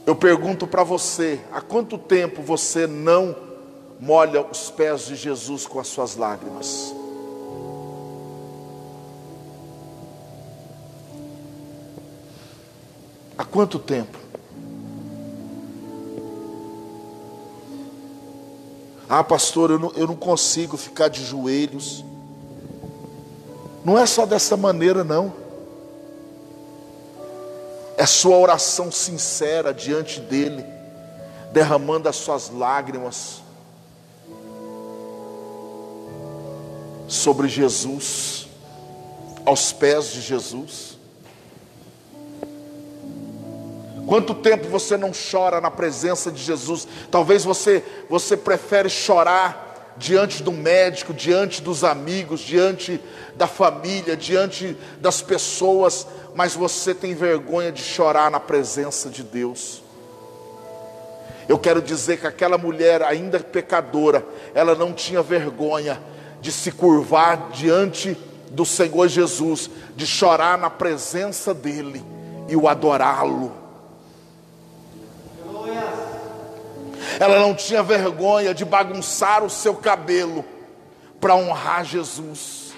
Eu 0.06 0.16
pergunto 0.16 0.68
para 0.68 0.84
você: 0.84 1.40
há 1.52 1.62
quanto 1.62 1.98
tempo 1.98 2.42
você 2.42 2.86
não 2.86 3.36
molha 4.00 4.46
os 4.46 4.70
pés 4.70 5.06
de 5.06 5.16
Jesus 5.16 5.66
com 5.66 5.80
as 5.80 5.88
suas 5.88 6.16
lágrimas? 6.16 6.94
Quanto 13.54 13.78
tempo? 13.78 14.18
Ah, 19.08 19.24
pastor, 19.24 19.70
eu 19.70 19.78
não, 19.78 19.92
eu 19.92 20.08
não 20.08 20.16
consigo 20.16 20.76
ficar 20.76 21.08
de 21.08 21.24
joelhos. 21.24 22.04
Não 23.86 23.96
é 23.96 24.08
só 24.08 24.26
dessa 24.26 24.58
maneira, 24.58 25.04
não. 25.04 25.32
É 27.96 28.08
sua 28.08 28.38
oração 28.38 28.92
sincera 28.92 29.72
diante 29.72 30.20
dEle, 30.20 30.66
derramando 31.52 32.10
as 32.10 32.16
suas 32.16 32.50
lágrimas 32.50 33.44
sobre 37.08 37.48
Jesus, 37.48 38.48
aos 39.46 39.72
pés 39.72 40.12
de 40.12 40.22
Jesus. 40.22 40.93
Quanto 44.08 44.34
tempo 44.34 44.68
você 44.68 44.98
não 44.98 45.12
chora 45.12 45.62
na 45.62 45.72
presença 45.72 46.32
de 46.32 46.42
Jesus? 46.42 46.88
Talvez 47.10 47.44
você 47.44 47.84
você 48.10 48.36
prefere 48.36 48.90
chorar 48.90 49.94
diante 49.98 50.42
do 50.42 50.52
médico, 50.52 51.14
diante 51.14 51.62
dos 51.62 51.84
amigos, 51.84 52.42
diante 52.42 53.00
da 53.36 53.48
família, 53.48 54.18
diante 54.18 54.76
das 55.00 55.22
pessoas, 55.22 56.08
mas 56.36 56.56
você 56.56 56.94
tem 56.94 57.14
vergonha 57.14 57.72
de 57.72 57.82
chorar 57.82 58.30
na 58.30 58.40
presença 58.40 59.10
de 59.10 59.24
Deus. 59.24 59.82
Eu 61.48 61.60
quero 61.60 61.82
dizer 61.82 62.20
que 62.20 62.28
aquela 62.28 62.58
mulher, 62.58 63.04
ainda 63.04 63.40
pecadora, 63.40 64.26
ela 64.54 64.76
não 64.76 64.94
tinha 64.94 65.22
vergonha 65.22 66.02
de 66.42 66.52
se 66.52 66.72
curvar 66.72 67.50
diante 67.52 68.18
do 68.50 68.66
Senhor 68.66 69.08
Jesus, 69.08 69.70
de 69.96 70.06
chorar 70.06 70.58
na 70.58 70.70
presença 70.70 71.54
dEle 71.54 72.04
e 72.48 72.56
o 72.56 72.68
adorá-lo. 72.68 73.63
Ela 77.20 77.40
não 77.40 77.54
tinha 77.54 77.84
vergonha 77.84 78.54
de 78.54 78.66
bagunçar 78.66 79.44
o 79.44 79.50
seu 79.50 79.76
cabelo 79.76 80.46
para 81.20 81.36
honrar 81.36 81.86
Jesus. 81.86 82.74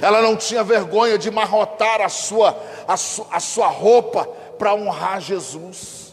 Ela 0.00 0.22
não 0.22 0.36
tinha 0.36 0.62
vergonha 0.62 1.18
de 1.18 1.30
marrotar 1.30 2.00
a 2.00 2.08
sua, 2.08 2.56
a, 2.86 2.96
su, 2.96 3.26
a 3.30 3.40
sua 3.40 3.66
roupa 3.68 4.26
para 4.58 4.74
honrar 4.74 5.20
Jesus. 5.20 6.12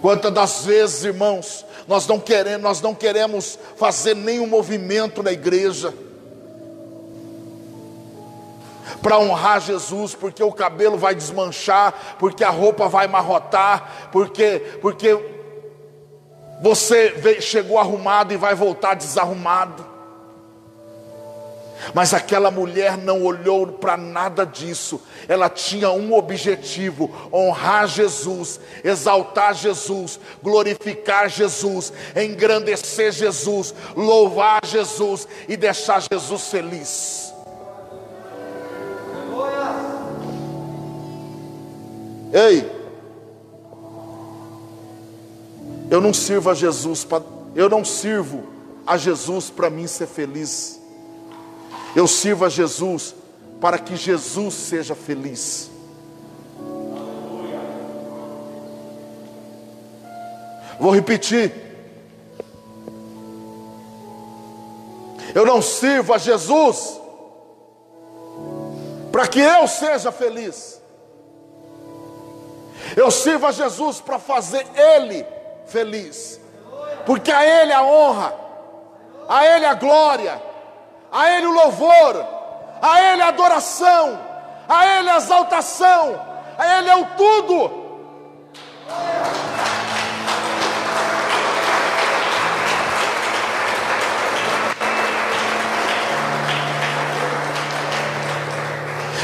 Quantas 0.00 0.32
das 0.32 0.64
vezes, 0.64 1.04
irmãos, 1.04 1.66
nós 1.86 2.06
não 2.06 2.18
queremos, 2.18 2.62
nós 2.62 2.80
não 2.80 2.94
queremos 2.94 3.58
fazer 3.76 4.16
nenhum 4.16 4.46
movimento 4.46 5.22
na 5.22 5.32
igreja 5.32 5.92
para 9.02 9.18
honrar 9.18 9.60
Jesus, 9.60 10.14
porque 10.14 10.42
o 10.42 10.52
cabelo 10.52 10.96
vai 10.96 11.14
desmanchar, 11.14 12.16
porque 12.18 12.44
a 12.44 12.50
roupa 12.50 12.88
vai 12.88 13.06
marrotar, 13.06 14.10
porque 14.12 14.78
porque 14.80 15.18
você 16.60 17.40
chegou 17.40 17.78
arrumado 17.78 18.32
e 18.34 18.36
vai 18.36 18.54
voltar 18.54 18.94
desarrumado. 18.94 19.90
Mas 21.94 22.12
aquela 22.12 22.50
mulher 22.50 22.98
não 22.98 23.24
olhou 23.24 23.66
para 23.66 23.96
nada 23.96 24.44
disso, 24.44 25.00
ela 25.26 25.48
tinha 25.48 25.90
um 25.90 26.12
objetivo: 26.12 27.10
honrar 27.32 27.88
Jesus, 27.88 28.60
exaltar 28.84 29.54
Jesus, 29.54 30.20
glorificar 30.42 31.28
Jesus, 31.28 31.92
engrandecer 32.14 33.12
Jesus, 33.12 33.74
louvar 33.96 34.60
Jesus 34.64 35.26
e 35.48 35.56
deixar 35.56 36.02
Jesus 36.02 36.48
feliz. 36.48 37.32
Ei, 42.32 42.70
eu 45.90 46.00
não 46.00 46.14
sirvo 46.14 46.50
a 46.50 46.54
Jesus 46.54 47.04
para, 47.04 47.24
eu 47.54 47.68
não 47.68 47.84
sirvo 47.84 48.44
a 48.86 48.96
Jesus 48.96 49.50
para 49.50 49.68
mim 49.68 49.86
ser 49.86 50.06
feliz. 50.06 50.80
Eu 51.94 52.06
sirvo 52.06 52.44
a 52.44 52.48
Jesus 52.48 53.14
para 53.60 53.78
que 53.78 53.96
Jesus 53.96 54.54
seja 54.54 54.94
feliz. 54.94 55.70
Vou 60.78 60.94
repetir. 60.94 61.52
Eu 65.34 65.44
não 65.44 65.60
sirvo 65.60 66.14
a 66.14 66.18
Jesus 66.18 66.98
para 69.12 69.26
que 69.26 69.40
eu 69.40 69.66
seja 69.68 70.10
feliz. 70.10 70.79
Eu 72.96 73.10
sirvo 73.10 73.46
a 73.46 73.52
Jesus 73.52 74.00
para 74.00 74.18
fazer 74.18 74.66
Ele 74.74 75.26
feliz, 75.66 76.40
porque 77.06 77.30
a 77.30 77.44
Ele 77.44 77.72
a 77.72 77.82
honra, 77.82 78.34
a 79.28 79.46
Ele 79.46 79.66
a 79.66 79.74
glória, 79.74 80.40
a 81.12 81.30
Ele 81.30 81.46
o 81.46 81.52
louvor, 81.52 82.26
a 82.82 83.02
Ele 83.02 83.22
a 83.22 83.28
adoração, 83.28 84.18
a 84.68 84.86
Ele 84.86 85.10
a 85.10 85.16
exaltação, 85.16 86.20
a 86.58 86.78
Ele 86.78 86.90
é 86.90 86.96
o 86.96 87.06
tudo. 87.16 87.79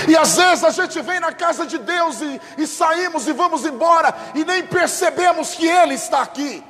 E 0.09 0.17
às 0.17 0.37
vezes 0.37 0.65
a 0.65 0.71
gente 0.71 1.01
vem 1.01 1.21
na 1.21 1.33
casa 1.33 1.67
de 1.67 1.79
Deus 1.79 2.21
e, 2.21 2.41
e 2.59 2.67
saímos 2.67 3.27
e 3.27 3.33
vamos 3.33 3.65
embora 3.65 4.15
e 4.35 4.45
nem 4.45 4.63
percebemos 4.65 5.55
que 5.55 5.67
Ele 5.67 5.95
está 5.95 6.23
aqui. 6.23 6.63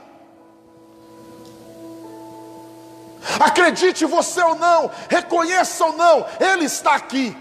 Acredite 3.41 4.05
você 4.05 4.41
ou 4.41 4.55
não, 4.55 4.91
reconheça 5.09 5.85
ou 5.85 5.93
não, 5.93 6.27
Ele 6.41 6.65
está 6.65 6.95
aqui. 6.95 7.37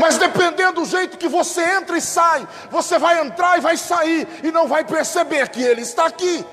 Mas 0.00 0.18
dependendo 0.18 0.80
do 0.80 0.84
jeito 0.84 1.18
que 1.18 1.28
você 1.28 1.62
entra 1.62 1.96
e 1.96 2.00
sai, 2.00 2.46
você 2.70 2.98
vai 2.98 3.20
entrar 3.20 3.58
e 3.58 3.60
vai 3.60 3.76
sair 3.76 4.28
e 4.42 4.50
não 4.50 4.68
vai 4.68 4.84
perceber 4.84 5.48
que 5.48 5.62
Ele 5.62 5.82
está 5.82 6.06
aqui. 6.06 6.44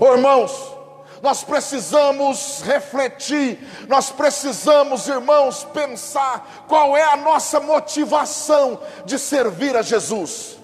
Oh, 0.00 0.12
irmãos, 0.12 0.77
nós 1.22 1.42
precisamos 1.42 2.62
refletir, 2.62 3.58
nós 3.88 4.10
precisamos, 4.10 5.08
irmãos, 5.08 5.64
pensar 5.64 6.64
qual 6.68 6.96
é 6.96 7.02
a 7.02 7.16
nossa 7.16 7.60
motivação 7.60 8.80
de 9.04 9.18
servir 9.18 9.76
a 9.76 9.82
Jesus. 9.82 10.58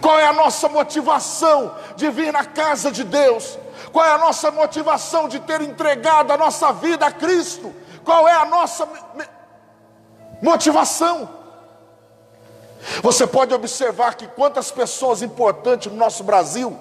Qual 0.00 0.18
é 0.18 0.26
a 0.26 0.32
nossa 0.32 0.68
motivação 0.68 1.74
de 1.96 2.10
vir 2.10 2.32
na 2.32 2.44
casa 2.44 2.90
de 2.90 3.04
Deus? 3.04 3.58
Qual 3.92 4.04
é 4.04 4.10
a 4.10 4.18
nossa 4.18 4.50
motivação 4.50 5.28
de 5.28 5.38
ter 5.40 5.60
entregado 5.60 6.32
a 6.32 6.36
nossa 6.36 6.72
vida 6.72 7.06
a 7.06 7.12
Cristo? 7.12 7.74
Qual 8.04 8.28
é 8.28 8.32
a 8.32 8.44
nossa 8.44 8.88
motivação? 10.42 11.28
Você 13.02 13.26
pode 13.26 13.54
observar 13.54 14.14
que 14.14 14.26
quantas 14.26 14.70
pessoas 14.70 15.22
importantes 15.22 15.90
no 15.90 15.98
nosso 15.98 16.22
Brasil, 16.22 16.78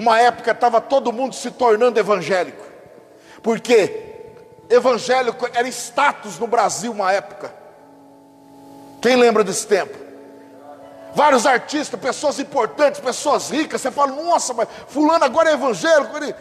uma 0.00 0.18
época 0.18 0.52
estava 0.52 0.80
todo 0.80 1.12
mundo 1.12 1.34
se 1.34 1.50
tornando 1.50 2.00
evangélico, 2.00 2.64
porque 3.42 4.32
evangélico 4.70 5.46
era 5.52 5.68
status 5.68 6.38
no 6.38 6.46
Brasil 6.46 6.90
uma 6.90 7.12
época. 7.12 7.54
Quem 9.02 9.16
lembra 9.16 9.44
desse 9.44 9.66
tempo? 9.66 9.98
Vários 11.14 11.44
artistas, 11.44 12.00
pessoas 12.00 12.38
importantes, 12.38 12.98
pessoas 12.98 13.50
ricas, 13.50 13.82
você 13.82 13.90
fala, 13.90 14.12
nossa, 14.12 14.54
mas 14.54 14.68
fulano 14.88 15.22
agora 15.22 15.50
é 15.50 15.52
evangélico. 15.52 16.16
Ele... 16.16 16.34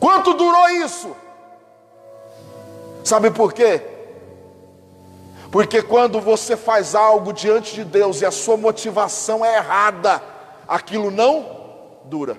Quanto 0.00 0.34
durou 0.34 0.68
isso? 0.70 1.14
Sabe 3.04 3.30
por 3.30 3.52
quê? 3.52 3.82
Porque 5.52 5.80
quando 5.80 6.20
você 6.20 6.56
faz 6.56 6.96
algo 6.96 7.32
diante 7.32 7.72
de 7.72 7.84
Deus 7.84 8.20
e 8.20 8.26
a 8.26 8.32
sua 8.32 8.56
motivação 8.56 9.44
é 9.44 9.58
errada, 9.58 10.20
aquilo 10.66 11.12
não 11.12 11.55
dura. 12.06 12.38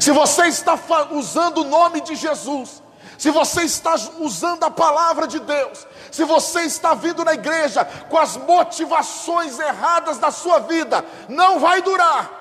Se 0.00 0.10
você 0.12 0.46
está 0.46 0.78
usando 1.10 1.58
o 1.58 1.64
nome 1.64 2.00
de 2.00 2.14
Jesus, 2.14 2.82
se 3.18 3.30
você 3.30 3.62
está 3.62 3.94
usando 4.18 4.64
a 4.64 4.70
palavra 4.70 5.26
de 5.26 5.38
Deus, 5.38 5.86
se 6.10 6.24
você 6.24 6.62
está 6.62 6.94
vindo 6.94 7.24
na 7.24 7.34
igreja 7.34 7.84
com 8.08 8.18
as 8.18 8.36
motivações 8.36 9.58
erradas 9.58 10.18
da 10.18 10.30
sua 10.30 10.60
vida, 10.60 11.04
não 11.28 11.58
vai 11.58 11.82
durar. 11.82 12.40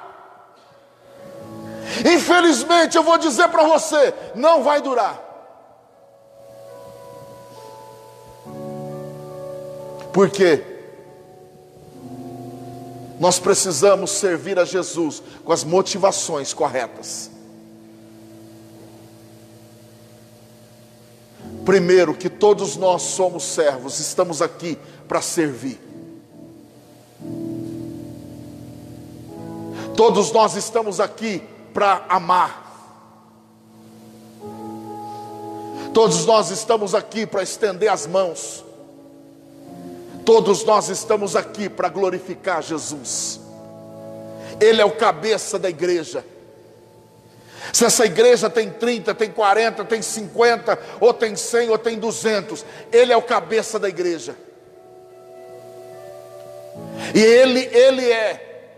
Infelizmente, 2.06 2.96
eu 2.96 3.04
vou 3.04 3.18
dizer 3.18 3.50
para 3.50 3.64
você: 3.64 4.14
não 4.36 4.64
vai 4.64 4.82
durar. 4.82 5.20
Porque 10.14 10.69
nós 13.20 13.38
precisamos 13.38 14.12
servir 14.12 14.58
a 14.58 14.64
Jesus 14.64 15.22
com 15.44 15.52
as 15.52 15.64
motivações 15.64 16.54
corretas. 16.54 17.30
Primeiro, 21.66 22.16
que 22.16 22.30
todos 22.30 22.78
nós 22.78 23.02
somos 23.02 23.44
servos, 23.44 24.00
estamos 24.00 24.42
aqui 24.42 24.78
para 25.08 25.22
servir. 25.22 25.80
Todos 29.96 30.32
nós 30.32 30.56
estamos 30.56 31.02
aqui 31.02 31.44
para 31.74 32.06
amar. 32.08 32.68
Todos 35.94 36.26
nós 36.26 36.50
estamos 36.52 36.96
aqui 36.96 37.28
para 37.28 37.44
estender 37.44 37.90
as 37.90 38.08
mãos. 38.08 38.64
Todos 40.30 40.64
nós 40.64 40.90
estamos 40.90 41.36
aqui 41.36 41.68
para 41.68 41.90
glorificar 41.90 42.62
Jesus. 42.62 43.40
Ele 44.62 44.80
é 44.80 44.86
o 44.86 44.92
cabeça 44.92 45.58
da 45.58 45.68
igreja. 45.68 46.24
Se 47.74 47.84
essa 47.84 48.06
igreja 48.06 48.48
tem 48.48 48.70
30, 48.70 49.16
tem 49.16 49.32
40, 49.32 49.84
tem 49.86 50.04
50, 50.04 50.78
ou 51.02 51.16
tem 51.16 51.36
100, 51.36 51.72
ou 51.72 51.80
tem 51.80 51.98
200, 51.98 52.64
ele 52.92 53.12
é 53.12 53.18
o 53.18 53.24
cabeça 53.24 53.80
da 53.80 53.90
igreja. 53.90 54.36
E 57.16 57.20
ele, 57.20 57.62
ele 57.62 58.12
é 58.12 58.70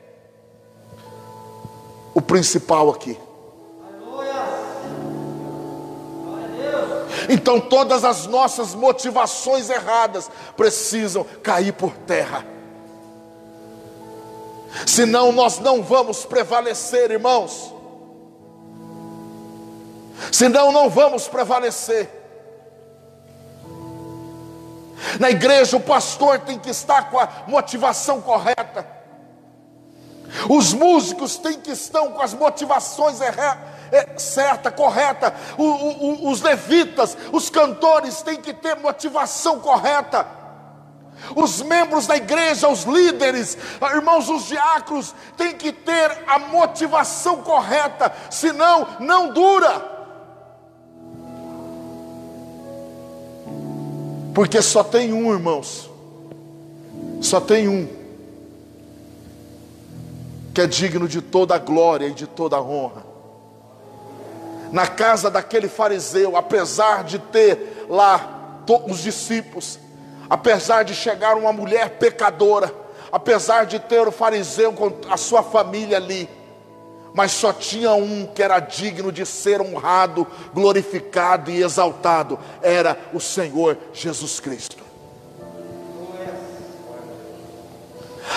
o 2.14 2.22
principal 2.22 2.90
aqui. 2.90 3.18
Então 7.30 7.60
todas 7.60 8.04
as 8.04 8.26
nossas 8.28 8.74
motivações 8.74 9.70
erradas 9.70 10.30
precisam 10.56 11.26
cair 11.44 11.74
por 11.74 11.92
terra. 11.92 12.46
Senão 14.86 15.32
nós 15.32 15.60
não 15.60 15.84
vamos 15.84 16.26
prevalecer, 16.26 17.12
irmãos 17.12 17.72
senão 20.32 20.72
não 20.72 20.90
vamos 20.90 21.28
prevalecer. 21.28 22.10
Na 25.20 25.32
igreja, 25.32 25.78
o 25.78 25.82
pastor 25.82 26.40
tem 26.40 26.60
que 26.60 26.70
estar 26.70 27.10
com 27.10 27.18
a 27.18 27.28
motivação 27.48 28.22
correta, 28.22 28.88
os 30.50 30.74
músicos 30.74 31.38
têm 31.38 31.60
que 31.60 31.72
estar 31.72 32.02
com 32.02 32.22
as 32.22 32.34
motivações 32.34 33.20
é, 33.20 33.32
certa, 34.18 34.72
correta, 34.72 35.34
o, 35.58 35.64
o, 35.64 36.30
os 36.30 36.42
levitas, 36.42 37.18
os 37.32 37.50
cantores 37.50 38.22
têm 38.22 38.38
que 38.38 38.54
ter 38.54 38.76
motivação 38.78 39.60
correta. 39.60 40.26
Os 41.36 41.62
membros 41.62 42.08
da 42.08 42.18
igreja, 42.18 42.68
os 42.68 42.84
líderes, 42.84 43.58
irmãos, 43.94 44.28
os 44.28 44.48
diáconos, 44.48 45.14
têm 45.38 45.56
que 45.56 45.72
ter 45.72 46.24
a 46.26 46.40
motivação 46.40 47.38
correta, 47.44 48.12
senão 48.30 48.88
não 49.00 49.32
dura. 49.32 49.92
Porque 54.34 54.62
só 54.62 54.84
tem 54.84 55.14
um, 55.14 55.32
irmãos. 55.32 55.90
Só 57.22 57.40
tem 57.40 57.68
um. 57.68 57.88
Que 60.54 60.62
é 60.62 60.68
digno 60.68 61.08
de 61.08 61.22
toda 61.22 61.56
a 61.56 61.60
glória 61.60 62.08
e 62.08 62.14
de 62.14 62.26
toda 62.26 62.56
a 62.56 62.62
honra. 62.62 63.11
Na 64.72 64.88
casa 64.88 65.30
daquele 65.30 65.68
fariseu, 65.68 66.38
apesar 66.38 67.04
de 67.04 67.20
ter 67.20 67.86
lá 67.90 68.64
os 68.88 69.00
discípulos, 69.00 69.78
apesar 70.30 70.84
de 70.84 70.96
chegar 70.96 71.36
uma 71.36 71.52
mulher 71.52 71.98
pecadora, 71.98 72.74
apesar 73.12 73.66
de 73.66 73.80
ter 73.80 74.08
o 74.08 74.12
fariseu 74.12 74.72
com 74.72 74.92
a 75.10 75.18
sua 75.18 75.44
família 75.44 75.98
ali, 75.98 76.30
mas 77.14 77.32
só 77.34 77.52
tinha 77.52 77.92
um 77.92 78.26
que 78.26 78.42
era 78.42 78.60
digno 78.60 79.12
de 79.12 79.26
ser 79.26 79.60
honrado, 79.60 80.26
glorificado 80.54 81.52
e 81.52 81.62
exaltado: 81.62 82.40
era 82.62 82.98
o 83.14 83.20
Senhor 83.20 83.78
Jesus 83.92 84.40
Cristo. 84.40 84.82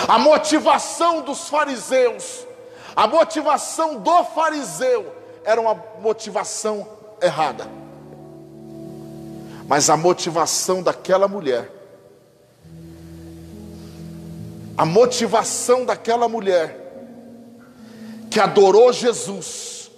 A 0.07 0.19
motivação 0.19 1.21
dos 1.21 1.47
fariseus, 1.47 2.45
a 2.95 3.07
motivação 3.07 3.97
do 3.99 4.23
fariseu, 4.25 5.14
era 5.45 5.61
uma 5.61 5.75
motivação 6.01 6.87
errada, 7.21 7.67
mas 9.67 9.89
a 9.89 9.95
motivação 9.95 10.81
daquela 10.81 11.27
mulher, 11.27 11.71
a 14.77 14.85
motivação 14.85 15.85
daquela 15.85 16.27
mulher, 16.27 16.81
que 18.29 18.39
adorou 18.39 18.91
Jesus 18.91 19.89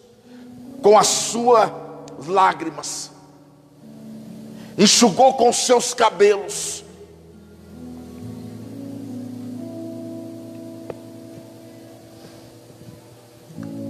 com 0.84 0.98
as 0.98 1.08
suas 1.08 1.72
lágrimas, 2.28 3.12
enxugou 4.78 5.34
com 5.34 5.52
seus 5.52 5.94
cabelos, 5.94 6.84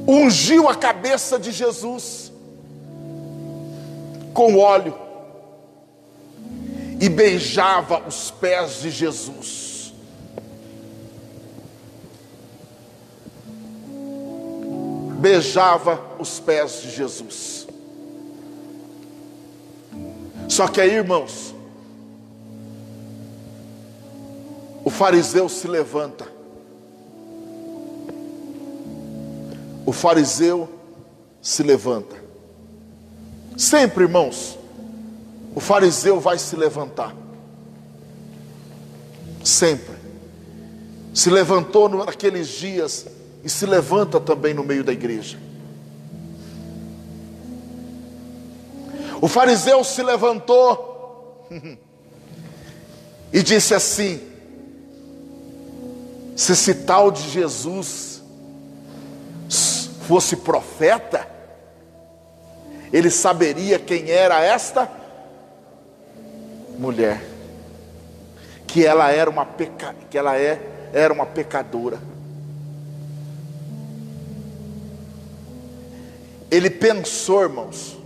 ungiu 0.07 0.69
a 0.69 0.75
cabeça 0.75 1.37
de 1.37 1.51
Jesus 1.51 2.31
com 4.33 4.57
óleo 4.57 4.95
e 6.99 7.09
beijava 7.09 8.07
os 8.07 8.31
pés 8.31 8.81
de 8.81 8.89
Jesus. 8.89 9.67
beijava 15.17 15.99
os 16.19 16.39
pés 16.39 16.81
de 16.81 16.91
Jesus. 16.91 17.67
Só 20.47 20.67
que 20.67 20.79
aí, 20.79 20.93
irmãos, 20.93 21.53
o 24.85 24.89
fariseu 24.89 25.49
se 25.49 25.67
levanta. 25.67 26.36
O 29.87 29.93
fariseu 29.93 30.67
se 31.41 31.63
levanta. 31.63 32.17
Sempre, 33.55 34.03
irmãos, 34.03 34.59
o 35.55 35.61
fariseu 35.61 36.19
vai 36.19 36.37
se 36.37 36.57
levantar. 36.57 37.15
Sempre. 39.45 39.95
Se 41.13 41.29
levantou 41.29 41.87
naqueles 41.87 42.49
dias 42.49 43.05
e 43.45 43.49
se 43.49 43.65
levanta 43.65 44.19
também 44.19 44.53
no 44.53 44.61
meio 44.61 44.83
da 44.83 44.91
igreja. 44.91 45.39
O 49.21 49.29
fariseu 49.29 49.85
se 49.85 50.03
levantou 50.03 51.47
e 53.31 53.41
disse 53.41 53.73
assim: 53.73 54.19
se 56.35 56.51
esse 56.51 56.73
tal 56.75 57.09
de 57.09 57.29
Jesus 57.29 58.16
fosse 60.07 60.37
profeta, 60.37 61.27
ele 62.93 63.11
saberia 63.11 63.77
quem 63.77 64.09
era 64.09 64.41
esta 64.41 64.89
mulher, 66.79 67.21
que 68.65 68.85
ela 68.85 69.11
era 69.11 69.29
uma 69.29 69.45
peca, 69.45 69.93
que 70.09 70.17
ela 70.17 70.37
é, 70.37 70.61
era 70.93 71.13
uma 71.13 71.25
pecadora. 71.25 71.99
Ele 76.49 76.69
pensou, 76.69 77.43
irmãos. 77.43 77.97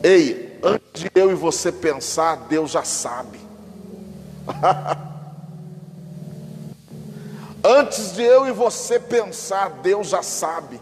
Ei, 0.00 0.60
antes 0.62 1.02
de 1.02 1.10
eu 1.16 1.32
e 1.32 1.34
você 1.34 1.72
pensar, 1.72 2.46
Deus 2.48 2.70
já 2.70 2.84
sabe. 2.84 3.40
antes 7.66 8.12
de 8.12 8.22
eu 8.22 8.46
e 8.46 8.52
você 8.52 9.00
pensar, 9.00 9.70
Deus 9.82 10.08
já 10.08 10.22
sabe. 10.22 10.80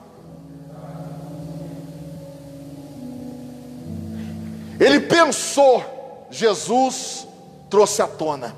Ele 4.79 5.01
pensou, 5.01 5.83
Jesus 6.31 7.27
trouxe 7.71 8.03
à 8.03 8.07
tona. 8.07 8.55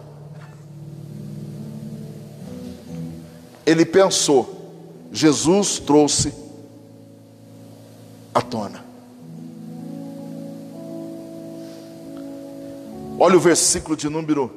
Ele 3.65 3.85
pensou, 3.85 4.57
Jesus 5.13 5.79
trouxe 5.79 6.35
à 8.35 8.41
tona. 8.41 8.85
Olha 13.19 13.37
o 13.37 13.41
versículo 13.41 13.97
de 13.97 14.09
número 14.09 14.56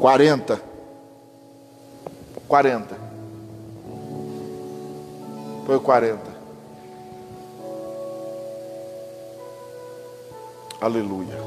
quarenta. 0.00 0.60
40. 2.48 2.96
Foi 5.66 5.80
40. 5.80 6.20
Aleluia. 10.80 11.38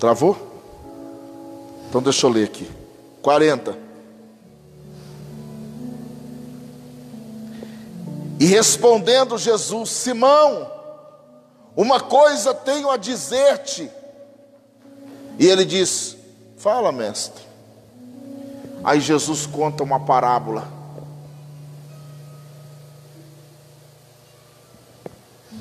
Travou? 0.00 0.36
Então 1.88 2.02
deixa 2.02 2.26
eu 2.26 2.30
ler 2.30 2.44
aqui. 2.44 2.68
40. 3.22 3.78
E 8.40 8.46
respondendo 8.46 9.38
Jesus, 9.38 9.90
Simão, 9.90 10.70
uma 11.76 12.00
coisa 12.00 12.52
tenho 12.52 12.90
a 12.90 12.96
dizer-te. 12.96 13.90
E 15.38 15.46
ele 15.46 15.64
diz: 15.64 16.16
Fala, 16.56 16.92
mestre. 16.92 17.42
Aí 18.82 19.00
Jesus 19.00 19.46
conta 19.46 19.82
uma 19.82 20.00
parábola. 20.00 20.68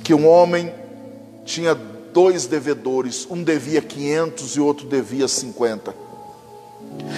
Que 0.03 0.13
um 0.13 0.27
homem 0.27 0.73
tinha 1.45 1.73
dois 1.73 2.45
devedores, 2.45 3.25
um 3.29 3.41
devia 3.41 3.81
500 3.81 4.55
e 4.55 4.59
outro 4.59 4.87
devia 4.87 5.27
50. 5.27 5.95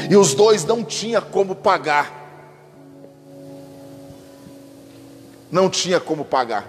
E 0.09 0.15
os 0.15 0.33
dois 0.33 0.63
não 0.63 0.83
tinha 0.83 1.19
como 1.19 1.55
pagar. 1.55 2.23
Não 5.51 5.69
tinha 5.69 5.99
como 5.99 6.23
pagar. 6.23 6.67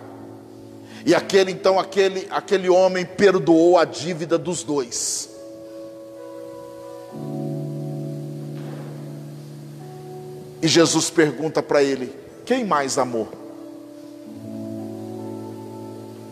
E 1.05 1.15
aquele 1.15 1.53
então 1.53 1.79
aquele 1.79 2.27
aquele 2.31 2.69
homem 2.69 3.05
perdoou 3.05 3.79
a 3.79 3.85
dívida 3.85 4.37
dos 4.37 4.63
dois. 4.63 5.36
E 10.63 10.69
Jesus 10.69 11.11
pergunta 11.11 11.63
para 11.63 11.83
ele: 11.83 12.15
Quem 12.45 12.65
mais 12.65 12.99
amou? 12.99 13.29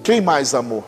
Quem 0.02 0.20
mais 0.20 0.54
amou? 0.54 0.84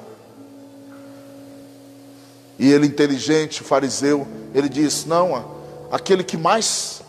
E 2.59 2.71
ele, 2.71 2.87
inteligente, 2.87 3.63
fariseu, 3.63 4.27
ele 4.55 4.69
diz: 4.69 5.05
Não, 5.05 5.57
aquele 5.91 6.25
que 6.25 6.37
mais, 6.37 7.03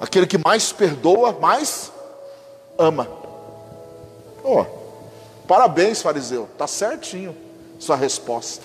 aquele 0.00 0.26
que 0.26 0.38
mais 0.38 0.72
perdoa, 0.72 1.32
mais 1.32 1.92
ama. 2.78 3.08
Oh, 4.42 4.64
parabéns, 5.46 6.02
fariseu, 6.02 6.48
está 6.52 6.66
certinho 6.66 7.34
sua 7.78 7.96
resposta. 7.96 8.62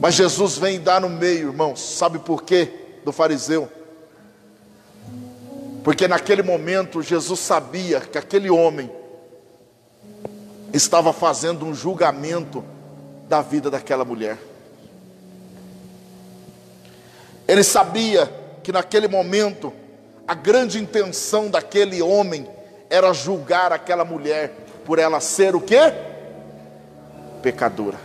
Mas 0.00 0.14
Jesus 0.14 0.58
vem 0.58 0.80
dar 0.80 1.00
no 1.00 1.08
meio, 1.08 1.48
irmãos, 1.48 1.80
sabe 1.80 2.18
por 2.18 2.42
quê? 2.42 2.83
Do 3.04 3.12
fariseu. 3.12 3.70
Porque 5.82 6.08
naquele 6.08 6.42
momento 6.42 7.02
Jesus 7.02 7.40
sabia 7.40 8.00
que 8.00 8.16
aquele 8.16 8.48
homem 8.50 8.90
estava 10.72 11.12
fazendo 11.12 11.66
um 11.66 11.74
julgamento 11.74 12.64
da 13.28 13.42
vida 13.42 13.70
daquela 13.70 14.04
mulher. 14.04 14.38
Ele 17.46 17.62
sabia 17.62 18.32
que 18.62 18.72
naquele 18.72 19.06
momento 19.06 19.72
a 20.26 20.34
grande 20.34 20.82
intenção 20.82 21.50
daquele 21.50 22.00
homem 22.00 22.48
era 22.88 23.12
julgar 23.12 23.72
aquela 23.72 24.04
mulher 24.04 24.50
por 24.86 24.98
ela 24.98 25.20
ser 25.20 25.54
o 25.54 25.60
quê? 25.60 25.92
Pecadora. 27.42 27.98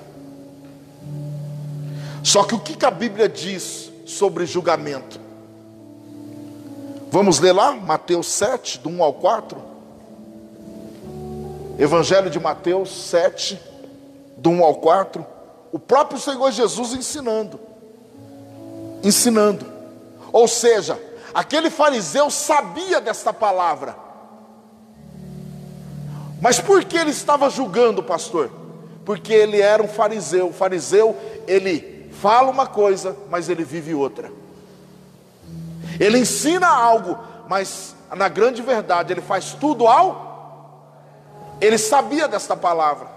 Só 2.21 2.43
que 2.43 2.53
o 2.53 2.59
que 2.59 2.85
a 2.85 2.91
Bíblia 2.91 3.29
diz 3.29 3.88
sobre 4.09 4.45
julgamento. 4.45 5.19
Vamos 7.11 7.39
ler 7.39 7.53
lá, 7.53 7.73
Mateus 7.73 8.27
7, 8.27 8.79
do 8.79 8.89
1 8.89 9.03
ao 9.03 9.13
4. 9.13 9.57
Evangelho 11.77 12.29
de 12.29 12.39
Mateus 12.39 12.89
7, 13.09 13.61
do 14.35 14.49
1 14.49 14.63
ao 14.63 14.75
4. 14.75 15.25
O 15.71 15.77
próprio 15.77 16.19
Senhor 16.19 16.51
Jesus 16.51 16.93
ensinando. 16.93 17.59
Ensinando. 19.03 19.65
Ou 20.33 20.47
seja, 20.47 20.99
aquele 21.33 21.69
fariseu 21.69 22.31
sabia 22.31 22.99
desta 22.99 23.31
palavra. 23.31 23.95
Mas 26.41 26.59
por 26.59 26.83
que 26.83 26.97
ele 26.97 27.11
estava 27.11 27.49
julgando, 27.49 28.01
pastor? 28.01 28.51
Porque 29.05 29.33
ele 29.33 29.61
era 29.61 29.83
um 29.83 29.87
fariseu. 29.87 30.47
O 30.47 30.53
fariseu, 30.53 31.15
ele 31.47 31.98
fala 32.21 32.49
uma 32.49 32.67
coisa, 32.67 33.15
mas 33.29 33.49
ele 33.49 33.63
vive 33.63 33.93
outra. 33.93 34.31
Ele 35.99 36.19
ensina 36.19 36.67
algo, 36.67 37.17
mas 37.47 37.95
na 38.15 38.27
grande 38.27 38.61
verdade 38.61 39.13
ele 39.13 39.21
faz 39.21 39.53
tudo 39.53 39.87
ao. 39.87 40.29
Ele 41.61 41.77
sabia 41.77 42.27
desta 42.27 42.55
palavra. 42.55 43.07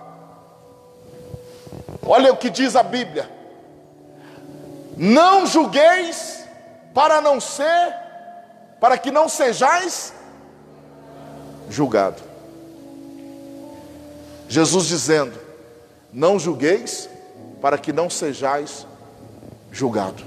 Olha 2.05 2.33
o 2.33 2.37
que 2.37 2.51
diz 2.51 2.75
a 2.77 2.83
Bíblia: 2.83 3.31
Não 4.97 5.47
julgueis 5.47 6.45
para 6.95 7.21
não 7.21 7.41
ser, 7.41 7.95
para 8.81 8.99
que 8.99 9.11
não 9.11 9.29
sejais 9.29 10.12
julgado. 11.69 12.23
Jesus 14.49 14.87
dizendo: 14.87 15.38
Não 16.12 16.38
julgueis 16.38 17.09
para 17.61 17.79
que 17.79 17.93
não 17.93 18.11
sejais 18.11 18.87
julgado. 19.73 20.23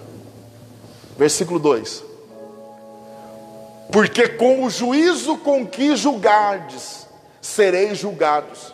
Versículo 1.18 1.60
2: 1.60 2.04
Porque 3.92 4.28
com 4.28 4.66
o 4.66 4.70
juízo 4.70 5.38
com 5.38 5.66
que 5.66 5.96
julgardes, 5.96 7.08
sereis 7.42 7.98
julgados, 7.98 8.74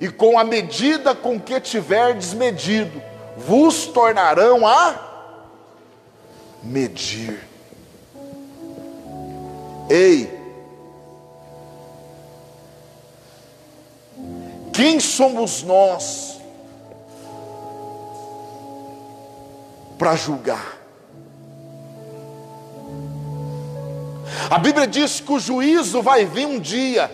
e 0.00 0.08
com 0.08 0.38
a 0.38 0.44
medida 0.44 1.14
com 1.14 1.40
que 1.40 1.58
tiverdes 1.60 2.34
medido, 2.34 3.02
vos 3.36 3.86
tornarão 3.86 4.66
a 4.66 5.10
medir. 6.62 7.40
Ei, 9.88 10.30
quem 14.72 15.00
somos 15.00 15.62
nós 15.62 16.41
para 20.02 20.16
julgar? 20.16 20.80
A 24.50 24.58
Bíblia 24.58 24.84
diz 24.84 25.20
que 25.20 25.30
o 25.30 25.38
juízo 25.38 26.02
vai 26.02 26.24
vir 26.24 26.44
um 26.44 26.58
dia, 26.58 27.08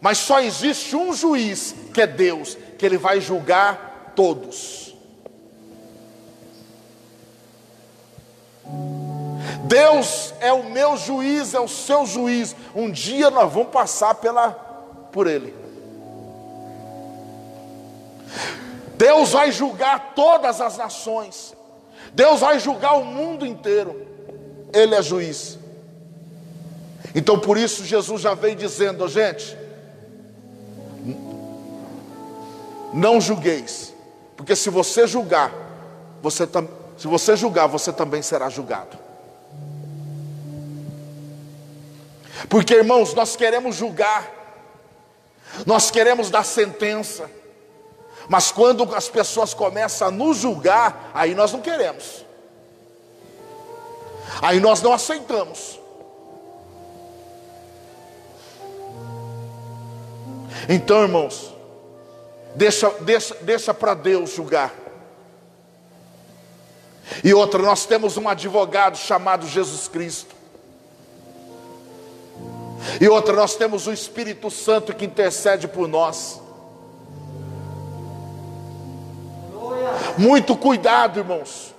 mas 0.00 0.16
só 0.16 0.40
existe 0.40 0.96
um 0.96 1.12
juiz, 1.12 1.74
que 1.92 2.00
é 2.00 2.06
Deus, 2.06 2.56
que 2.78 2.86
ele 2.86 2.96
vai 2.96 3.20
julgar 3.20 4.14
todos. 4.16 4.96
Deus 9.64 10.32
é 10.40 10.54
o 10.54 10.64
meu 10.70 10.96
juiz, 10.96 11.52
é 11.52 11.60
o 11.60 11.68
seu 11.68 12.06
juiz. 12.06 12.56
Um 12.74 12.90
dia 12.90 13.28
nós 13.28 13.52
vamos 13.52 13.68
passar 13.68 14.14
pela 14.14 14.52
por 15.12 15.26
ele. 15.26 15.54
Deus 18.96 19.32
vai 19.32 19.52
julgar 19.52 20.14
todas 20.14 20.62
as 20.62 20.78
nações. 20.78 21.53
Deus 22.14 22.40
vai 22.40 22.58
julgar 22.58 22.94
o 22.94 23.04
mundo 23.04 23.44
inteiro. 23.44 24.06
Ele 24.72 24.94
é 24.94 25.02
juiz. 25.02 25.58
Então 27.14 27.38
por 27.38 27.58
isso 27.58 27.84
Jesus 27.84 28.22
já 28.22 28.34
vem 28.34 28.56
dizendo, 28.56 29.06
gente, 29.08 29.56
não 32.92 33.20
julgueis, 33.20 33.92
porque 34.36 34.54
se 34.54 34.70
você 34.70 35.06
julgar, 35.06 35.52
você 36.22 36.48
se 36.96 37.08
você 37.08 37.36
julgar, 37.36 37.66
você 37.66 37.92
também 37.92 38.22
será 38.22 38.48
julgado. 38.48 38.96
Porque 42.48 42.74
irmãos, 42.74 43.14
nós 43.14 43.36
queremos 43.36 43.74
julgar, 43.76 44.30
nós 45.66 45.90
queremos 45.90 46.30
dar 46.30 46.44
sentença, 46.44 47.28
mas 48.28 48.50
quando 48.50 48.94
as 48.94 49.08
pessoas 49.08 49.52
começam 49.52 50.08
a 50.08 50.10
nos 50.10 50.38
julgar, 50.38 51.10
aí 51.14 51.34
nós 51.34 51.52
não 51.52 51.60
queremos, 51.60 52.24
aí 54.40 54.60
nós 54.60 54.82
não 54.82 54.92
aceitamos. 54.92 55.80
Então, 60.68 61.02
irmãos, 61.02 61.52
deixa, 62.54 62.90
deixa, 63.00 63.34
deixa 63.42 63.74
para 63.74 63.94
Deus 63.94 64.30
julgar. 64.30 64.72
E 67.22 67.34
outra, 67.34 67.60
nós 67.60 67.84
temos 67.84 68.16
um 68.16 68.28
advogado 68.28 68.96
chamado 68.96 69.46
Jesus 69.46 69.88
Cristo. 69.88 70.34
E 73.00 73.08
outra, 73.08 73.34
nós 73.34 73.56
temos 73.56 73.86
o 73.86 73.92
Espírito 73.92 74.50
Santo 74.50 74.94
que 74.94 75.04
intercede 75.04 75.68
por 75.68 75.86
nós. 75.86 76.40
Muito 80.16 80.56
cuidado, 80.56 81.18
irmãos. 81.18 81.74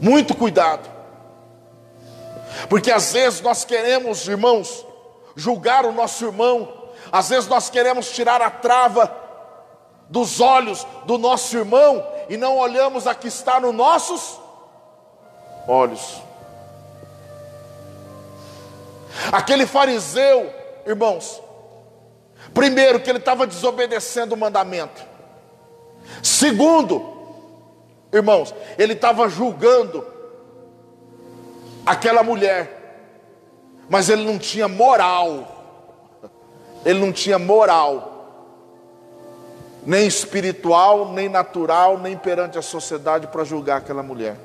Muito 0.00 0.34
cuidado. 0.34 0.88
Porque 2.68 2.90
às 2.90 3.12
vezes 3.12 3.40
nós 3.40 3.64
queremos, 3.64 4.26
irmãos, 4.26 4.84
julgar 5.36 5.84
o 5.84 5.92
nosso 5.92 6.24
irmão 6.24 6.78
às 7.10 7.28
vezes 7.28 7.48
nós 7.48 7.70
queremos 7.70 8.10
tirar 8.10 8.40
a 8.42 8.50
trava 8.50 9.14
dos 10.08 10.40
olhos 10.40 10.86
do 11.04 11.18
nosso 11.18 11.56
irmão 11.56 12.06
e 12.28 12.36
não 12.36 12.56
olhamos 12.56 13.06
a 13.06 13.14
que 13.14 13.28
está 13.28 13.60
nos 13.60 13.74
nossos 13.74 14.40
olhos. 15.66 16.22
Aquele 19.32 19.66
fariseu, 19.66 20.52
irmãos, 20.86 21.42
primeiro 22.54 23.00
que 23.00 23.10
ele 23.10 23.18
estava 23.18 23.46
desobedecendo 23.46 24.34
o 24.34 24.38
mandamento. 24.38 25.06
Segundo, 26.22 27.02
irmãos, 28.12 28.54
ele 28.78 28.92
estava 28.92 29.28
julgando 29.28 30.04
aquela 31.84 32.22
mulher, 32.22 33.06
mas 33.88 34.08
ele 34.08 34.24
não 34.24 34.38
tinha 34.38 34.68
moral 34.68 35.58
ele 36.84 37.00
não 37.00 37.12
tinha 37.12 37.38
moral, 37.38 38.14
nem 39.84 40.06
espiritual, 40.06 41.12
nem 41.12 41.28
natural, 41.28 41.98
nem 41.98 42.16
perante 42.16 42.58
a 42.58 42.62
sociedade 42.62 43.26
para 43.26 43.44
julgar 43.44 43.78
aquela 43.78 44.02
mulher. 44.02 44.36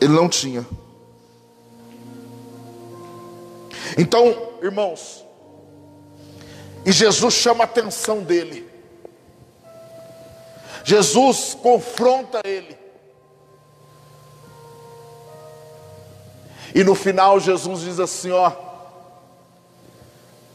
Ele 0.00 0.12
não 0.12 0.28
tinha. 0.28 0.64
Então, 3.96 4.54
irmãos, 4.62 5.24
e 6.84 6.92
Jesus 6.92 7.34
chama 7.34 7.64
a 7.64 7.66
atenção 7.66 8.22
dele. 8.22 8.70
Jesus 10.84 11.56
confronta 11.60 12.40
ele. 12.44 12.78
E 16.72 16.84
no 16.84 16.94
final 16.94 17.40
Jesus 17.40 17.80
diz 17.80 17.98
assim: 17.98 18.30
ó, 18.30 18.52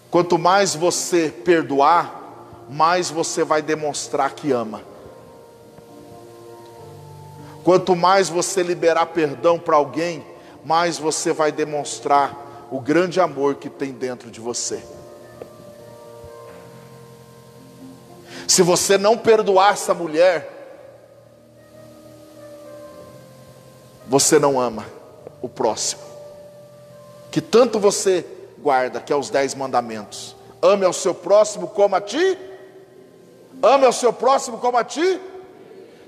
quanto 0.10 0.38
mais 0.38 0.74
você 0.74 1.30
perdoar, 1.30 2.65
mais 2.70 3.10
você 3.10 3.44
vai 3.44 3.62
demonstrar 3.62 4.34
que 4.34 4.54
ama. 4.54 4.84
Quanto 7.63 7.96
mais 7.96 8.30
você 8.30 8.63
liberar 8.63 9.08
perdão 9.08 9.60
para 9.60 9.76
alguém, 9.76 10.26
mais 10.63 10.98
você 10.98 11.34
vai 11.34 11.52
demonstrar 11.52 12.51
o 12.72 12.80
grande 12.80 13.20
amor 13.20 13.56
que 13.56 13.70
tem 13.70 13.92
dentro 13.92 14.32
de 14.32 14.40
você. 14.40 14.82
Se 18.48 18.64
você 18.64 18.98
não 18.98 19.18
perdoar 19.18 19.74
essa 19.74 19.94
mulher, 19.94 20.50
você 24.08 24.40
não 24.40 24.60
ama 24.60 24.86
o 25.42 25.48
próximo 25.48 26.12
que 27.32 27.40
tanto 27.40 27.80
você 27.80 28.26
guarda, 28.60 29.00
que 29.00 29.12
é 29.12 29.16
os 29.16 29.30
dez 29.30 29.56
mandamentos. 29.56 30.36
Ame 30.62 30.86
ao 30.86 30.92
seu 30.92 31.16
próximo 31.16 31.70
como 31.70 31.96
a 31.96 32.02
ti. 32.02 32.38
Ame 33.64 33.86
ao 33.86 33.94
seu 33.94 34.12
próximo 34.12 34.58
como 34.58 34.78
a 34.78 34.84
ti. 34.84 35.20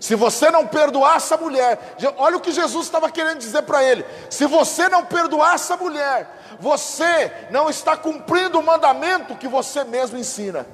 Se 0.04 0.16
você 0.16 0.52
não 0.52 0.68
perdoar 0.68 1.16
essa 1.16 1.38
mulher, 1.38 1.96
olha 2.18 2.36
o 2.36 2.42
que 2.42 2.52
Jesus 2.52 2.88
estava 2.88 3.10
querendo 3.10 3.38
dizer 3.38 3.62
para 3.62 3.82
ele: 3.82 4.06
se 4.30 4.46
você 4.46 4.90
não 4.90 5.06
perdoar 5.06 5.56
essa 5.56 5.78
mulher, 5.78 6.28
você 6.60 7.32
não 7.50 7.70
está 7.70 7.96
cumprindo 7.96 8.60
o 8.60 8.64
mandamento 8.64 9.38
que 9.38 9.48
você 9.48 9.86
mesmo 9.86 10.18
ensina. 10.18 10.68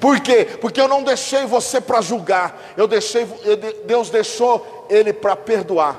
Por 0.00 0.18
quê? 0.18 0.46
Porque 0.60 0.80
eu 0.80 0.88
não 0.88 1.04
deixei 1.04 1.46
você 1.46 1.80
para 1.80 2.00
julgar, 2.00 2.60
eu 2.76 2.88
deixei, 2.88 3.24
Deus 3.86 4.10
deixou 4.10 4.88
ele 4.90 5.12
para 5.12 5.36
perdoar. 5.36 5.96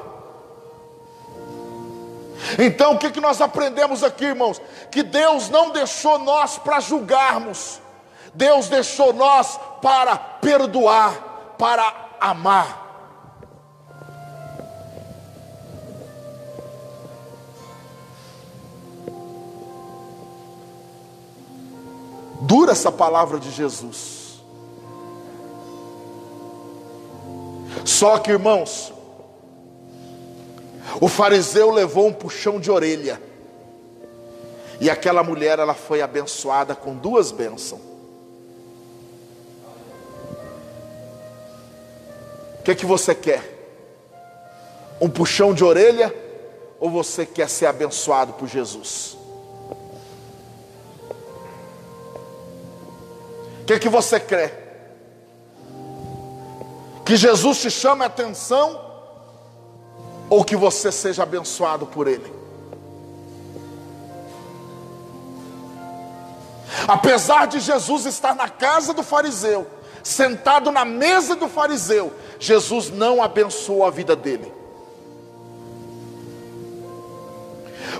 Então 2.60 2.96
o 2.96 2.98
que, 2.98 3.12
que 3.12 3.22
nós 3.22 3.40
aprendemos 3.40 4.04
aqui, 4.04 4.26
irmãos? 4.26 4.62
Que 4.92 5.04
Deus 5.04 5.48
não 5.48 5.70
deixou 5.70 6.20
nós 6.20 6.58
para 6.58 6.82
julgarmos, 6.82 7.80
Deus 8.34 8.68
deixou 8.68 9.14
nós 9.14 9.60
para 9.82 10.16
perdoar, 10.18 11.56
para 11.58 11.94
amar. 12.20 12.82
Dura 22.42 22.72
essa 22.72 22.92
palavra 22.92 23.40
de 23.40 23.52
Jesus. 23.52 24.42
Só 27.86 28.18
que, 28.18 28.32
irmãos, 28.32 28.92
o 31.00 31.08
fariseu 31.08 31.72
levou 31.72 32.08
um 32.08 32.14
puxão 32.14 32.60
de 32.60 32.70
orelha. 32.70 33.22
E 34.82 34.90
aquela 34.90 35.24
mulher, 35.24 35.60
ela 35.60 35.74
foi 35.74 36.02
abençoada 36.02 36.76
com 36.76 36.96
duas 36.96 37.32
bênçãos. 37.32 37.93
O 42.64 42.66
que 42.66 42.72
é 42.72 42.76
que 42.76 42.86
você 42.86 43.14
quer? 43.14 43.44
Um 45.02 45.10
puxão 45.10 45.54
de 45.54 45.66
orelha 45.66 46.16
ou 46.80 46.90
você 46.90 47.26
quer 47.26 47.50
ser 47.50 47.66
abençoado 47.66 48.32
por 48.32 48.48
Jesus? 48.48 49.18
O 53.60 53.66
que 53.66 53.74
é 53.74 53.80
que 53.80 53.90
você 53.90 54.18
quer? 54.18 54.96
Que 57.04 57.18
Jesus 57.18 57.60
te 57.60 57.70
chame 57.70 58.02
a 58.04 58.06
atenção 58.06 58.80
ou 60.30 60.42
que 60.46 60.56
você 60.56 60.90
seja 60.90 61.24
abençoado 61.24 61.86
por 61.86 62.08
Ele. 62.08 62.32
Apesar 66.88 67.46
de 67.46 67.60
Jesus 67.60 68.06
estar 68.06 68.34
na 68.34 68.48
casa 68.48 68.94
do 68.94 69.04
fariseu, 69.04 69.68
sentado 70.04 70.70
na 70.70 70.84
mesa 70.84 71.36
do 71.36 71.48
fariseu, 71.48 72.14
Jesus 72.38 72.90
não 72.90 73.24
abençoou 73.24 73.86
a 73.86 73.90
vida 73.90 74.16
dele. 74.16 74.52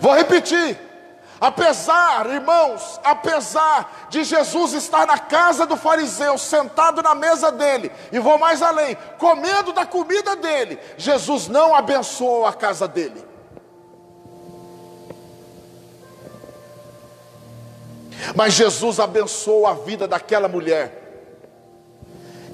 Vou 0.02 0.14
repetir. 0.14 0.78
Apesar, 1.40 2.30
irmãos, 2.30 3.02
apesar 3.04 4.08
de 4.10 4.24
Jesus 4.24 4.72
estar 4.72 5.06
na 5.06 5.18
casa 5.18 5.66
do 5.66 5.76
fariseu, 5.76 6.38
sentado 6.38 7.02
na 7.02 7.14
mesa 7.14 7.52
dele, 7.52 7.92
e 8.14 8.20
vou 8.20 8.38
mais 8.38 8.62
além, 8.62 8.98
comendo 9.18 9.74
da 9.74 9.86
comida 9.86 10.38
dele, 10.38 10.80
Jesus 10.98 11.50
não 11.50 11.76
abençoou 11.76 12.46
a 12.46 12.54
casa 12.54 12.88
dele. 12.88 13.22
Mas 18.34 18.54
Jesus 18.54 19.00
abençoou 19.02 19.68
a 19.68 19.74
vida 19.74 20.08
daquela 20.08 20.48
mulher, 20.48 21.03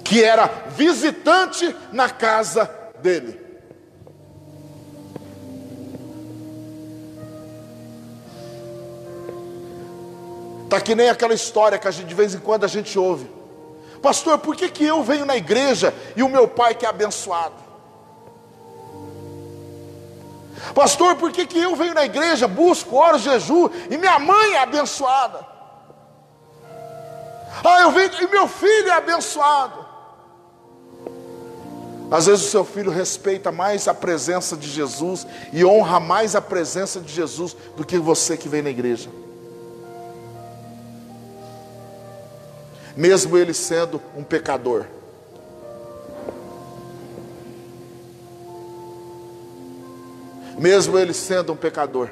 que 0.10 0.24
era 0.24 0.48
visitante 0.70 1.76
na 1.92 2.10
casa 2.10 2.66
dele. 3.00 3.40
Está 10.64 10.82
que 10.82 10.96
nem 10.96 11.10
aquela 11.10 11.36
história 11.36 11.78
que 11.78 11.88
a 11.88 11.92
gente, 11.92 12.08
de 12.08 12.16
vez 12.16 12.34
em 12.34 12.40
quando 12.40 12.64
a 12.64 12.68
gente 12.68 12.98
ouve. 12.98 13.30
Pastor, 14.02 14.40
por 14.40 14.56
que, 14.56 14.68
que 14.70 14.84
eu 14.84 15.04
venho 15.04 15.28
na 15.28 15.38
igreja 15.38 15.94
e 16.16 16.24
o 16.24 16.30
meu 16.30 16.48
pai 16.48 16.74
que 16.74 16.88
é 16.88 16.90
abençoado? 16.90 17.70
Pastor, 20.74 21.18
por 21.18 21.32
que, 21.32 21.46
que 21.46 21.60
eu 21.60 21.76
venho 21.76 21.94
na 21.94 22.06
igreja, 22.06 22.48
busco, 22.48 22.96
oro, 22.96 23.20
jejum 23.20 23.70
e 23.92 23.96
minha 23.96 24.18
mãe 24.18 24.54
é 24.54 24.64
abençoada? 24.64 25.46
Ah, 27.64 27.82
eu 27.82 27.92
venho 27.92 28.12
e 28.22 28.28
meu 28.28 28.48
filho 28.48 28.90
é 28.90 28.94
abençoado. 28.94 29.79
Às 32.12 32.26
vezes 32.26 32.46
o 32.46 32.50
seu 32.50 32.66
filho 32.66 32.92
respeita 32.92 33.52
mais 33.52 33.88
a 33.88 33.94
presença 33.94 34.58
de 34.58 34.68
Jesus 34.68 35.28
e 35.54 35.64
honra 35.64 36.00
mais 36.00 36.36
a 36.36 36.42
presença 36.42 37.00
de 37.00 37.14
Jesus 37.14 37.56
do 37.78 37.86
que 37.86 38.00
você 38.00 38.36
que 38.36 38.50
vem 38.50 38.64
na 38.64 38.70
igreja. 38.70 39.10
Mesmo 42.98 43.38
ele 43.38 43.54
sendo 43.54 44.02
um 44.18 44.24
pecador. 44.24 44.86
Mesmo 50.58 50.98
ele 50.98 51.14
sendo 51.14 51.54
um 51.54 51.56
pecador. 51.56 52.10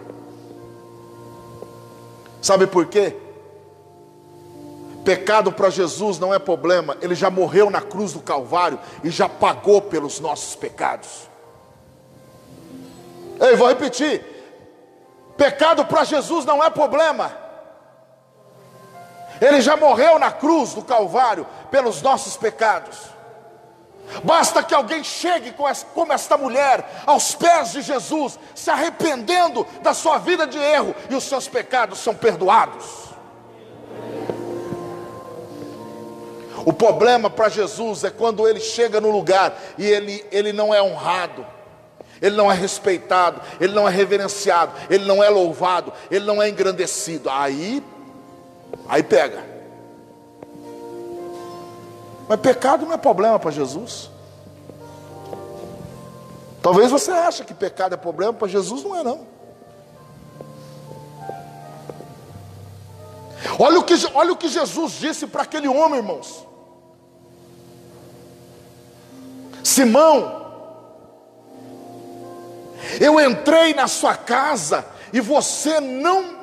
Sabe 2.41 2.67
por 2.67 2.85
quê? 2.85 3.15
Pecado 5.07 5.53
para 5.53 5.69
Jesus 5.69 6.19
não 6.19 6.33
é 6.33 6.37
problema, 6.37 6.97
ele 7.01 7.15
já 7.15 7.29
morreu 7.29 7.69
na 7.69 7.79
cruz 7.79 8.11
do 8.11 8.19
Calvário 8.19 8.77
e 9.01 9.09
já 9.09 9.29
pagou 9.29 9.81
pelos 9.81 10.19
nossos 10.19 10.53
pecados. 10.53 11.29
Ei, 13.39 13.55
vou 13.55 13.69
repetir: 13.69 14.21
pecado 15.37 15.85
para 15.85 16.03
Jesus 16.03 16.43
não 16.43 16.61
é 16.61 16.69
problema, 16.69 17.31
ele 19.39 19.61
já 19.61 19.77
morreu 19.77 20.19
na 20.19 20.29
cruz 20.29 20.73
do 20.73 20.81
Calvário 20.81 21.47
pelos 21.71 22.01
nossos 22.01 22.35
pecados. 22.35 22.97
Basta 24.25 24.61
que 24.61 24.75
alguém 24.75 25.05
chegue 25.05 25.55
como 25.93 26.11
esta 26.11 26.35
mulher 26.35 26.85
aos 27.05 27.33
pés 27.33 27.71
de 27.71 27.81
Jesus, 27.81 28.37
se 28.53 28.69
arrependendo 28.69 29.65
da 29.81 29.93
sua 29.93 30.17
vida 30.17 30.45
de 30.45 30.57
erro, 30.57 30.93
e 31.09 31.15
os 31.15 31.23
seus 31.23 31.47
pecados 31.47 31.99
são 31.99 32.13
perdoados. 32.13 33.07
O 36.67 36.73
problema 36.73 37.29
para 37.29 37.47
Jesus 37.47 38.03
é 38.03 38.09
quando 38.09 38.45
ele 38.45 38.59
chega 38.59 38.99
no 38.99 39.09
lugar 39.09 39.57
e 39.77 39.85
ele, 39.85 40.25
ele 40.29 40.51
não 40.51 40.73
é 40.73 40.83
honrado, 40.83 41.45
ele 42.21 42.35
não 42.35 42.51
é 42.51 42.55
respeitado, 42.55 43.39
ele 43.57 43.73
não 43.73 43.87
é 43.87 43.89
reverenciado, 43.89 44.73
ele 44.89 45.05
não 45.05 45.23
é 45.23 45.29
louvado, 45.29 45.93
ele 46.11 46.25
não 46.25 46.43
é 46.43 46.49
engrandecido. 46.49 47.29
Aí, 47.29 47.81
aí 48.85 49.01
pega. 49.01 49.45
Mas 52.27 52.37
pecado 52.41 52.85
não 52.85 52.91
é 52.91 52.97
problema 52.97 53.39
para 53.39 53.51
Jesus. 53.51 54.09
Talvez 56.61 56.91
você 56.91 57.11
ache 57.11 57.45
que 57.45 57.53
pecado 57.53 57.93
é 57.93 57.97
problema, 57.97 58.33
para 58.33 58.49
Jesus 58.49 58.83
não 58.83 58.93
é 58.93 59.03
não. 59.03 59.25
Olha 63.57 63.79
o 63.79 63.83
que, 63.83 63.93
olha 64.13 64.33
o 64.33 64.35
que 64.35 64.49
Jesus 64.49 64.99
disse 64.99 65.27
para 65.27 65.43
aquele 65.43 65.69
homem, 65.69 65.99
irmãos. 65.99 66.45
Simão, 69.67 70.45
eu 73.01 73.19
entrei 73.19 73.73
na 73.73 73.85
sua 73.85 74.15
casa 74.15 74.85
e 75.11 75.19
você 75.19 75.81
não 75.81 76.37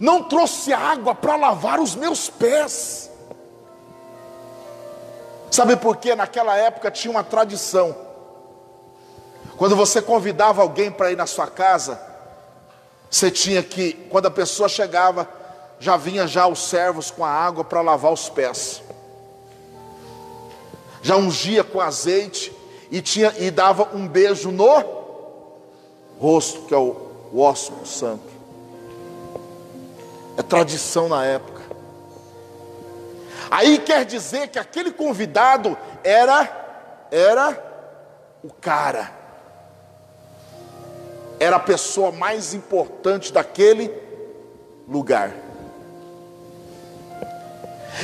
não 0.00 0.22
trouxe 0.22 0.72
água 0.72 1.14
para 1.14 1.36
lavar 1.36 1.78
os 1.78 1.94
meus 1.94 2.30
pés. 2.30 3.10
Sabe 5.50 5.76
por 5.76 5.98
quê? 5.98 6.14
Naquela 6.14 6.56
época 6.56 6.90
tinha 6.90 7.10
uma 7.10 7.22
tradição. 7.22 7.94
Quando 9.58 9.76
você 9.76 10.00
convidava 10.00 10.62
alguém 10.62 10.90
para 10.90 11.12
ir 11.12 11.16
na 11.16 11.26
sua 11.26 11.48
casa, 11.48 12.00
você 13.10 13.30
tinha 13.30 13.62
que, 13.62 13.92
quando 14.08 14.26
a 14.26 14.30
pessoa 14.30 14.70
chegava, 14.70 15.28
já 15.78 15.98
vinha 15.98 16.26
já 16.26 16.46
os 16.46 16.66
servos 16.70 17.10
com 17.10 17.24
a 17.24 17.30
água 17.30 17.62
para 17.62 17.82
lavar 17.82 18.12
os 18.12 18.30
pés 18.30 18.87
já 21.02 21.16
ungia 21.16 21.62
com 21.64 21.80
azeite 21.80 22.52
e, 22.90 23.00
tinha, 23.00 23.34
e 23.38 23.50
dava 23.50 23.88
um 23.94 24.06
beijo 24.06 24.50
no 24.50 24.98
rosto, 26.18 26.62
que 26.62 26.74
é 26.74 26.76
o, 26.76 26.96
o 27.32 27.40
ósculo 27.40 27.86
santo. 27.86 28.28
É 30.36 30.42
tradição 30.42 31.08
na 31.08 31.24
época. 31.24 31.62
Aí 33.50 33.78
quer 33.78 34.04
dizer 34.04 34.48
que 34.48 34.58
aquele 34.58 34.92
convidado 34.92 35.76
era 36.04 36.66
era 37.10 37.64
o 38.42 38.52
cara. 38.52 39.10
Era 41.40 41.56
a 41.56 41.60
pessoa 41.60 42.12
mais 42.12 42.52
importante 42.52 43.32
daquele 43.32 43.92
lugar. 44.86 45.32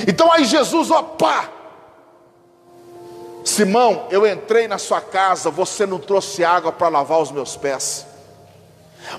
Então 0.09 0.33
aí 0.33 0.45
Jesus, 0.45 0.89
pá, 1.19 1.51
Simão, 3.55 4.09
eu 4.11 4.27
entrei 4.27 4.67
na 4.67 4.79
sua 4.79 5.01
casa, 5.01 5.49
você 5.49 5.87
não 5.87 6.01
trouxe 6.01 6.45
água 6.45 6.73
para 6.73 6.89
lavar 6.89 7.21
os 7.21 7.31
meus 7.31 7.57
pés. 7.57 8.05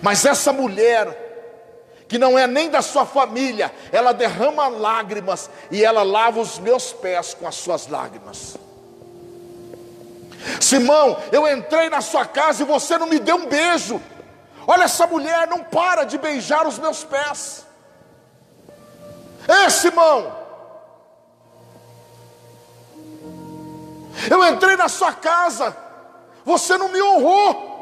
Mas 0.01 0.25
essa 0.25 0.51
mulher, 0.51 2.03
que 2.09 2.17
não 2.17 2.37
é 2.37 2.45
nem 2.45 2.69
da 2.69 2.81
sua 2.81 3.05
família, 3.05 3.71
ela 3.93 4.11
derrama 4.11 4.67
lágrimas 4.67 5.49
e 5.71 5.85
ela 5.85 6.03
lava 6.03 6.41
os 6.41 6.59
meus 6.59 6.91
pés 6.91 7.33
com 7.33 7.47
as 7.47 7.55
suas 7.55 7.87
lágrimas. 7.87 8.57
Simão, 10.59 11.17
eu 11.31 11.47
entrei 11.47 11.89
na 11.89 12.01
sua 12.01 12.25
casa 12.25 12.61
e 12.61 12.65
você 12.65 12.97
não 12.97 13.07
me 13.07 13.19
deu 13.19 13.37
um 13.37 13.45
beijo. 13.45 14.01
Olha, 14.67 14.83
essa 14.83 15.07
mulher 15.07 15.47
não 15.47 15.63
para 15.63 16.03
de 16.03 16.17
beijar 16.17 16.67
os 16.67 16.77
meus 16.77 17.05
pés. 17.05 17.65
Ei, 19.47 19.69
Simão, 19.69 20.44
Eu 24.29 24.43
entrei 24.45 24.75
na 24.75 24.87
sua 24.87 25.13
casa, 25.13 25.75
você 26.43 26.77
não 26.77 26.89
me 26.89 27.01
honrou. 27.01 27.73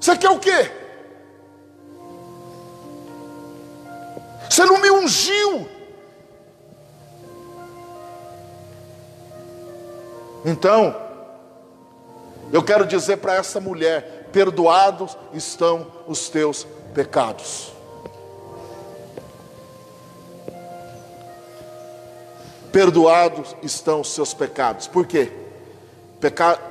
Você 0.00 0.16
quer 0.16 0.30
o 0.30 0.38
quê? 0.38 0.70
Você 4.48 4.64
não 4.64 4.78
me 4.78 4.90
ungiu. 4.90 5.68
Então, 10.44 10.96
eu 12.52 12.62
quero 12.62 12.86
dizer 12.86 13.18
para 13.18 13.34
essa 13.34 13.60
mulher: 13.60 14.28
perdoados 14.32 15.16
estão 15.32 15.86
os 16.06 16.28
teus 16.28 16.66
pecados. 16.94 17.77
Perdoados 22.78 23.56
estão 23.60 24.02
os 24.02 24.12
seus 24.12 24.32
pecados. 24.32 24.86
Por 24.86 25.04
quê? 25.04 25.32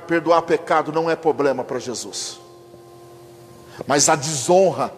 Perdoar 0.06 0.40
pecado 0.40 0.90
não 0.90 1.10
é 1.10 1.14
problema 1.14 1.62
para 1.62 1.78
Jesus. 1.78 2.40
Mas 3.86 4.08
a 4.08 4.16
desonra 4.16 4.90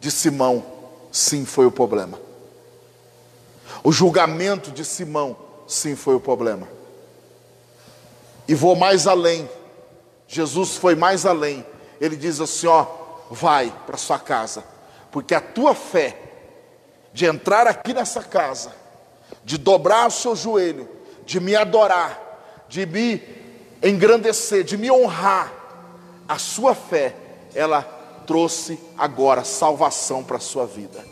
de 0.00 0.10
Simão, 0.10 0.64
sim, 1.12 1.44
foi 1.44 1.66
o 1.66 1.70
problema. 1.70 2.18
O 3.84 3.92
julgamento 3.92 4.72
de 4.72 4.84
Simão, 4.84 5.36
sim, 5.68 5.94
foi 5.94 6.16
o 6.16 6.20
problema. 6.20 6.66
E 8.48 8.56
vou 8.56 8.74
mais 8.74 9.06
além. 9.06 9.48
Jesus 10.26 10.76
foi 10.76 10.96
mais 10.96 11.24
além. 11.24 11.64
Ele 12.00 12.16
diz 12.16 12.40
assim: 12.40 12.66
ó, 12.66 12.84
vai 13.30 13.72
para 13.86 13.96
sua 13.96 14.18
casa, 14.18 14.64
porque 15.12 15.32
a 15.32 15.40
tua 15.40 15.76
fé 15.76 16.18
de 17.12 17.24
entrar 17.24 17.68
aqui 17.68 17.94
nessa 17.94 18.20
casa, 18.20 18.82
de 19.44 19.58
dobrar 19.58 20.08
o 20.08 20.10
seu 20.10 20.34
joelho, 20.34 20.88
de 21.24 21.38
me 21.38 21.54
adorar, 21.54 22.64
de 22.68 22.86
me 22.86 23.22
engrandecer, 23.82 24.64
de 24.64 24.76
me 24.76 24.90
honrar, 24.90 25.52
a 26.26 26.38
sua 26.38 26.74
fé, 26.74 27.14
ela 27.54 27.82
trouxe 28.26 28.78
agora 28.96 29.44
salvação 29.44 30.24
para 30.24 30.38
a 30.38 30.40
sua 30.40 30.66
vida. 30.66 31.04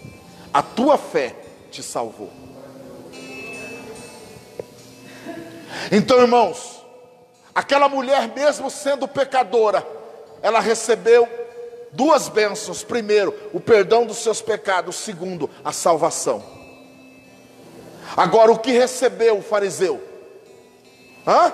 A 0.53 0.62
tua 0.62 0.97
fé 0.97 1.35
te 1.70 1.83
salvou. 1.83 2.30
Então, 5.91 6.20
irmãos, 6.20 6.83
aquela 7.55 7.89
mulher, 7.89 8.28
mesmo 8.35 8.70
sendo 8.70 9.07
pecadora, 9.07 9.87
ela 10.41 10.61
recebeu 10.61 11.28
duas 11.93 12.28
bênçãos: 12.28 12.83
primeiro, 12.83 13.35
o 13.53 13.61
perdão 13.61 14.07
dos 14.07 14.18
seus 14.18 14.41
pecados, 14.41 14.97
segundo, 14.97 15.49
a 15.64 15.72
salvação. 15.72 16.61
Agora, 18.16 18.52
o 18.52 18.58
que 18.58 18.72
recebeu 18.72 19.38
o 19.38 19.42
fariseu? 19.42 20.02
Hã? 21.26 21.52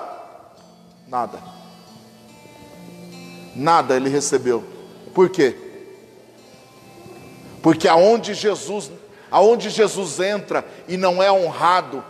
Nada. 1.07 1.39
Nada 3.55 3.97
ele 3.97 4.09
recebeu. 4.09 4.65
Por 5.15 5.31
quê? 5.31 5.57
Porque 7.63 7.89
aonde 7.89 8.35
Jesus, 8.35 8.91
aonde 9.31 9.71
Jesus 9.71 10.21
entra 10.21 10.65
e 10.87 10.97
não 10.97 11.23
é 11.23 11.31
honrado, 11.31 12.05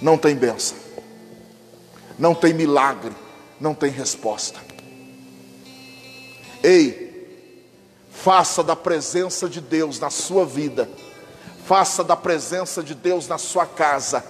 não 0.00 0.16
tem 0.16 0.36
bênção, 0.36 0.76
não 2.18 2.34
tem 2.34 2.52
milagre, 2.52 3.12
não 3.60 3.74
tem 3.74 3.90
resposta. 3.90 4.60
Ei, 6.62 7.05
faça 8.26 8.60
da 8.60 8.74
presença 8.74 9.48
de 9.48 9.60
Deus 9.60 10.00
na 10.00 10.10
sua 10.10 10.44
vida, 10.44 10.90
faça 11.64 12.02
da 12.02 12.16
presença 12.16 12.82
de 12.82 12.92
Deus 12.92 13.28
na 13.28 13.38
sua 13.38 13.64
casa, 13.64 14.24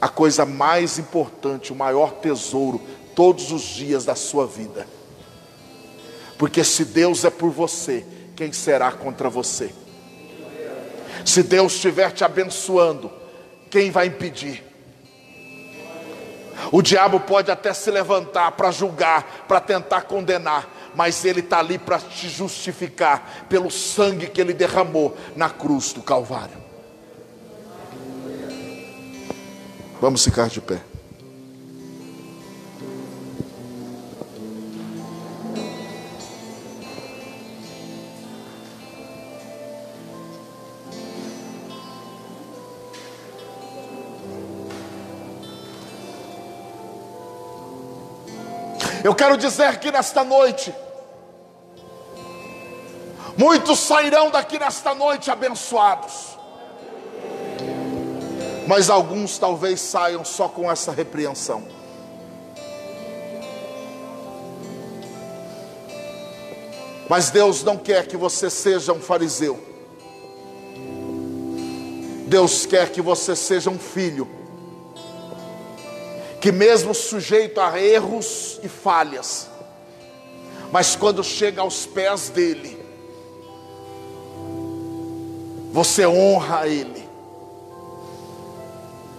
a 0.00 0.08
coisa 0.08 0.46
mais 0.46 0.98
importante, 0.98 1.74
o 1.74 1.76
maior 1.76 2.12
tesouro, 2.22 2.80
todos 3.14 3.52
os 3.52 3.60
dias 3.60 4.06
da 4.06 4.14
sua 4.14 4.46
vida. 4.46 4.88
Porque 6.38 6.64
se 6.64 6.86
Deus 6.86 7.22
é 7.26 7.30
por 7.30 7.50
você, 7.50 8.06
quem 8.34 8.50
será 8.50 8.90
contra 8.90 9.28
você? 9.28 9.74
Se 11.22 11.42
Deus 11.42 11.74
estiver 11.74 12.12
te 12.12 12.24
abençoando, 12.24 13.12
quem 13.68 13.90
vai 13.90 14.06
impedir? 14.06 14.64
O 16.72 16.82
diabo 16.82 17.20
pode 17.20 17.50
até 17.50 17.72
se 17.72 17.90
levantar 17.90 18.52
para 18.52 18.70
julgar, 18.70 19.44
para 19.46 19.60
tentar 19.60 20.02
condenar, 20.02 20.68
mas 20.94 21.24
ele 21.24 21.40
está 21.40 21.58
ali 21.58 21.78
para 21.78 21.98
te 21.98 22.28
justificar 22.28 23.46
pelo 23.48 23.70
sangue 23.70 24.28
que 24.28 24.40
ele 24.40 24.52
derramou 24.52 25.16
na 25.34 25.50
cruz 25.50 25.92
do 25.92 26.02
Calvário. 26.02 26.64
Vamos 30.00 30.24
ficar 30.24 30.48
de 30.48 30.60
pé. 30.60 30.80
Eu 49.06 49.14
quero 49.14 49.36
dizer 49.36 49.78
que 49.78 49.92
nesta 49.92 50.24
noite, 50.24 50.74
muitos 53.38 53.78
sairão 53.78 54.32
daqui 54.32 54.58
nesta 54.58 54.96
noite 54.96 55.30
abençoados, 55.30 56.36
mas 58.66 58.90
alguns 58.90 59.38
talvez 59.38 59.80
saiam 59.80 60.24
só 60.24 60.48
com 60.48 60.68
essa 60.68 60.90
repreensão. 60.90 61.68
Mas 67.08 67.30
Deus 67.30 67.62
não 67.62 67.76
quer 67.76 68.08
que 68.08 68.16
você 68.16 68.50
seja 68.50 68.92
um 68.92 69.00
fariseu. 69.00 69.56
Deus 72.26 72.66
quer 72.66 72.90
que 72.90 73.00
você 73.00 73.36
seja 73.36 73.70
um 73.70 73.78
filho 73.78 74.28
que, 76.46 76.52
mesmo 76.52 76.94
sujeito 76.94 77.60
a 77.60 77.76
erros 77.76 78.60
e 78.62 78.68
falhas, 78.68 79.48
mas 80.70 80.94
quando 80.94 81.24
chega 81.24 81.60
aos 81.60 81.86
pés 81.86 82.28
dele, 82.28 82.80
você 85.72 86.06
honra 86.06 86.68
ele, 86.68 87.04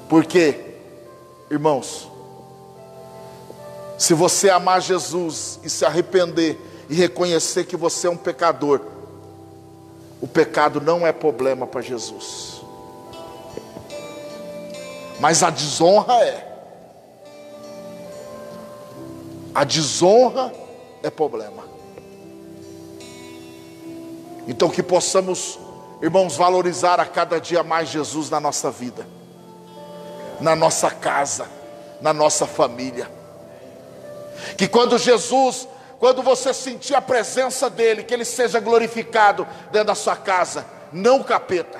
porque, 0.08 0.78
irmãos, 1.52 2.10
se 3.98 4.14
você 4.14 4.50
amar 4.50 4.82
Jesus 4.82 5.60
e 5.66 5.70
se 5.70 5.84
arrepender 5.84 6.58
e 6.90 6.96
reconhecer 6.96 7.66
que 7.66 7.76
você 7.76 8.08
é 8.08 8.10
um 8.10 8.16
pecador, 8.16 8.80
o 10.22 10.28
pecado 10.30 10.80
não 10.80 11.06
é 11.06 11.12
problema 11.12 11.68
para 11.68 11.82
Jesus, 11.82 12.62
mas 15.20 15.44
a 15.44 15.50
desonra 15.50 16.24
é. 16.24 16.47
A 19.58 19.64
desonra 19.64 20.54
é 21.02 21.10
problema. 21.10 21.64
Então 24.48 24.70
que 24.70 24.84
possamos, 24.84 25.58
irmãos, 26.00 26.38
valorizar 26.38 27.00
a 27.00 27.06
cada 27.08 27.42
dia 27.42 27.64
mais 27.64 27.90
Jesus 27.90 28.30
na 28.30 28.40
nossa 28.40 28.70
vida, 28.70 29.08
na 30.40 30.56
nossa 30.56 30.92
casa, 30.92 31.50
na 32.00 32.14
nossa 32.14 32.46
família. 32.46 33.10
Que 34.56 34.68
quando 34.68 34.96
Jesus, 34.96 35.68
quando 35.98 36.22
você 36.22 36.54
sentir 36.54 36.94
a 36.94 37.02
presença 37.02 37.68
dele, 37.68 38.04
que 38.04 38.14
ele 38.14 38.26
seja 38.26 38.60
glorificado 38.60 39.48
dentro 39.72 39.88
da 39.88 39.96
sua 39.96 40.16
casa, 40.16 40.68
não 40.94 41.22
o 41.22 41.24
capeta. 41.24 41.80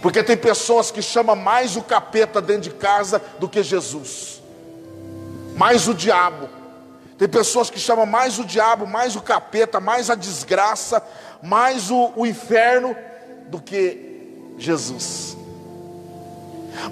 Porque 0.00 0.22
tem 0.22 0.36
pessoas 0.36 0.92
que 0.92 1.02
chamam 1.02 1.34
mais 1.34 1.74
o 1.74 1.82
capeta 1.82 2.40
dentro 2.40 2.62
de 2.62 2.70
casa 2.70 3.20
do 3.40 3.48
que 3.48 3.64
Jesus 3.64 4.34
mais 5.54 5.88
o 5.88 5.94
diabo. 5.94 6.48
Tem 7.16 7.28
pessoas 7.28 7.70
que 7.70 7.78
chamam 7.78 8.06
mais 8.06 8.38
o 8.38 8.44
diabo, 8.44 8.86
mais 8.86 9.14
o 9.14 9.22
capeta, 9.22 9.80
mais 9.80 10.10
a 10.10 10.14
desgraça, 10.14 11.02
mais 11.42 11.90
o, 11.90 12.12
o 12.16 12.26
inferno 12.26 12.96
do 13.46 13.60
que 13.60 14.54
Jesus. 14.58 15.36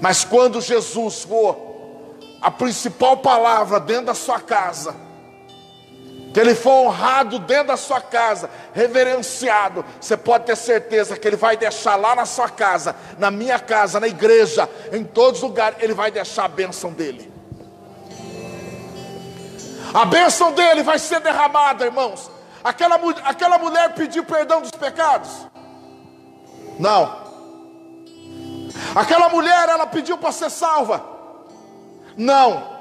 Mas 0.01 0.23
quando 0.23 0.61
Jesus 0.61 1.23
for 1.23 1.57
a 2.41 2.49
principal 2.49 3.17
palavra 3.17 3.79
dentro 3.79 4.05
da 4.05 4.13
sua 4.13 4.39
casa, 4.39 4.95
que 6.33 6.39
ele 6.39 6.55
for 6.55 6.71
honrado 6.71 7.37
dentro 7.39 7.67
da 7.67 7.77
sua 7.77 8.01
casa, 8.01 8.49
reverenciado, 8.73 9.85
você 9.99 10.17
pode 10.17 10.45
ter 10.45 10.55
certeza 10.55 11.17
que 11.17 11.27
ele 11.27 11.35
vai 11.35 11.55
deixar 11.55 11.95
lá 11.95 12.15
na 12.15 12.25
sua 12.25 12.49
casa, 12.49 12.95
na 13.19 13.29
minha 13.29 13.59
casa, 13.59 13.99
na 13.99 14.07
igreja, 14.07 14.67
em 14.91 15.03
todos 15.03 15.43
os 15.43 15.49
lugares, 15.49 15.77
ele 15.81 15.93
vai 15.93 16.09
deixar 16.09 16.45
a 16.45 16.47
bênção 16.47 16.91
dele. 16.91 17.32
A 19.93 20.05
bênção 20.05 20.51
dele 20.51 20.81
vai 20.81 20.97
ser 20.97 21.19
derramada, 21.19 21.85
irmãos. 21.85 22.29
Aquela, 22.63 22.99
aquela 23.25 23.57
mulher 23.57 23.93
pediu 23.93 24.23
perdão 24.23 24.61
dos 24.61 24.71
pecados? 24.71 25.29
Não. 26.79 27.21
Aquela 28.95 29.29
mulher, 29.29 29.69
ela 29.69 29.85
pediu 29.85 30.17
para 30.17 30.31
ser 30.31 30.49
salva? 30.49 31.03
Não. 32.17 32.73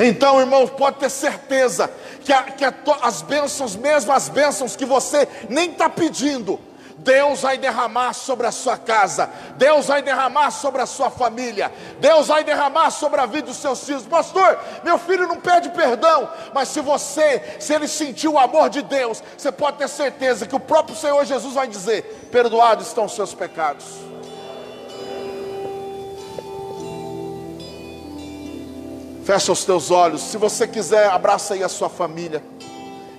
Então, 0.00 0.40
irmãos, 0.40 0.70
pode 0.70 0.98
ter 0.98 1.10
certeza 1.10 1.90
que, 2.24 2.32
a, 2.32 2.42
que 2.42 2.64
a, 2.64 2.74
as 3.02 3.22
bênçãos, 3.22 3.76
mesmo 3.76 4.12
as 4.12 4.28
bênçãos 4.28 4.76
que 4.76 4.84
você 4.84 5.28
nem 5.48 5.70
está 5.70 5.88
pedindo, 5.88 6.58
Deus 7.06 7.40
vai 7.42 7.56
derramar 7.56 8.12
sobre 8.14 8.48
a 8.48 8.50
sua 8.50 8.76
casa, 8.76 9.30
Deus 9.56 9.86
vai 9.86 10.02
derramar 10.02 10.50
sobre 10.50 10.82
a 10.82 10.86
sua 10.86 11.08
família, 11.08 11.72
Deus 12.00 12.26
vai 12.26 12.42
derramar 12.42 12.90
sobre 12.90 13.20
a 13.20 13.26
vida 13.26 13.46
dos 13.46 13.58
seus 13.58 13.84
filhos. 13.84 14.04
Pastor, 14.04 14.58
meu 14.82 14.98
filho 14.98 15.28
não 15.28 15.36
pede 15.36 15.70
perdão, 15.70 16.28
mas 16.52 16.68
se 16.68 16.80
você, 16.80 17.58
se 17.60 17.72
ele 17.72 17.86
sentiu 17.86 18.32
o 18.32 18.38
amor 18.38 18.68
de 18.68 18.82
Deus, 18.82 19.22
você 19.38 19.52
pode 19.52 19.78
ter 19.78 19.88
certeza 19.88 20.46
que 20.46 20.56
o 20.56 20.60
próprio 20.60 20.96
Senhor 20.96 21.24
Jesus 21.24 21.54
vai 21.54 21.68
dizer: 21.68 22.28
Perdoados 22.32 22.88
estão 22.88 23.04
os 23.04 23.14
seus 23.14 23.32
pecados. 23.32 23.84
Fecha 29.24 29.52
os 29.52 29.64
teus 29.64 29.92
olhos. 29.92 30.22
Se 30.22 30.36
você 30.36 30.66
quiser, 30.66 31.08
abraça 31.08 31.54
aí 31.54 31.62
a 31.62 31.68
sua 31.68 31.88
família. 31.88 32.42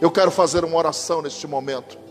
Eu 0.01 0.11
quero 0.11 0.29
fazer 0.29 0.65
uma 0.65 0.77
oração 0.77 1.21
neste 1.21 1.47
momento. 1.47 2.06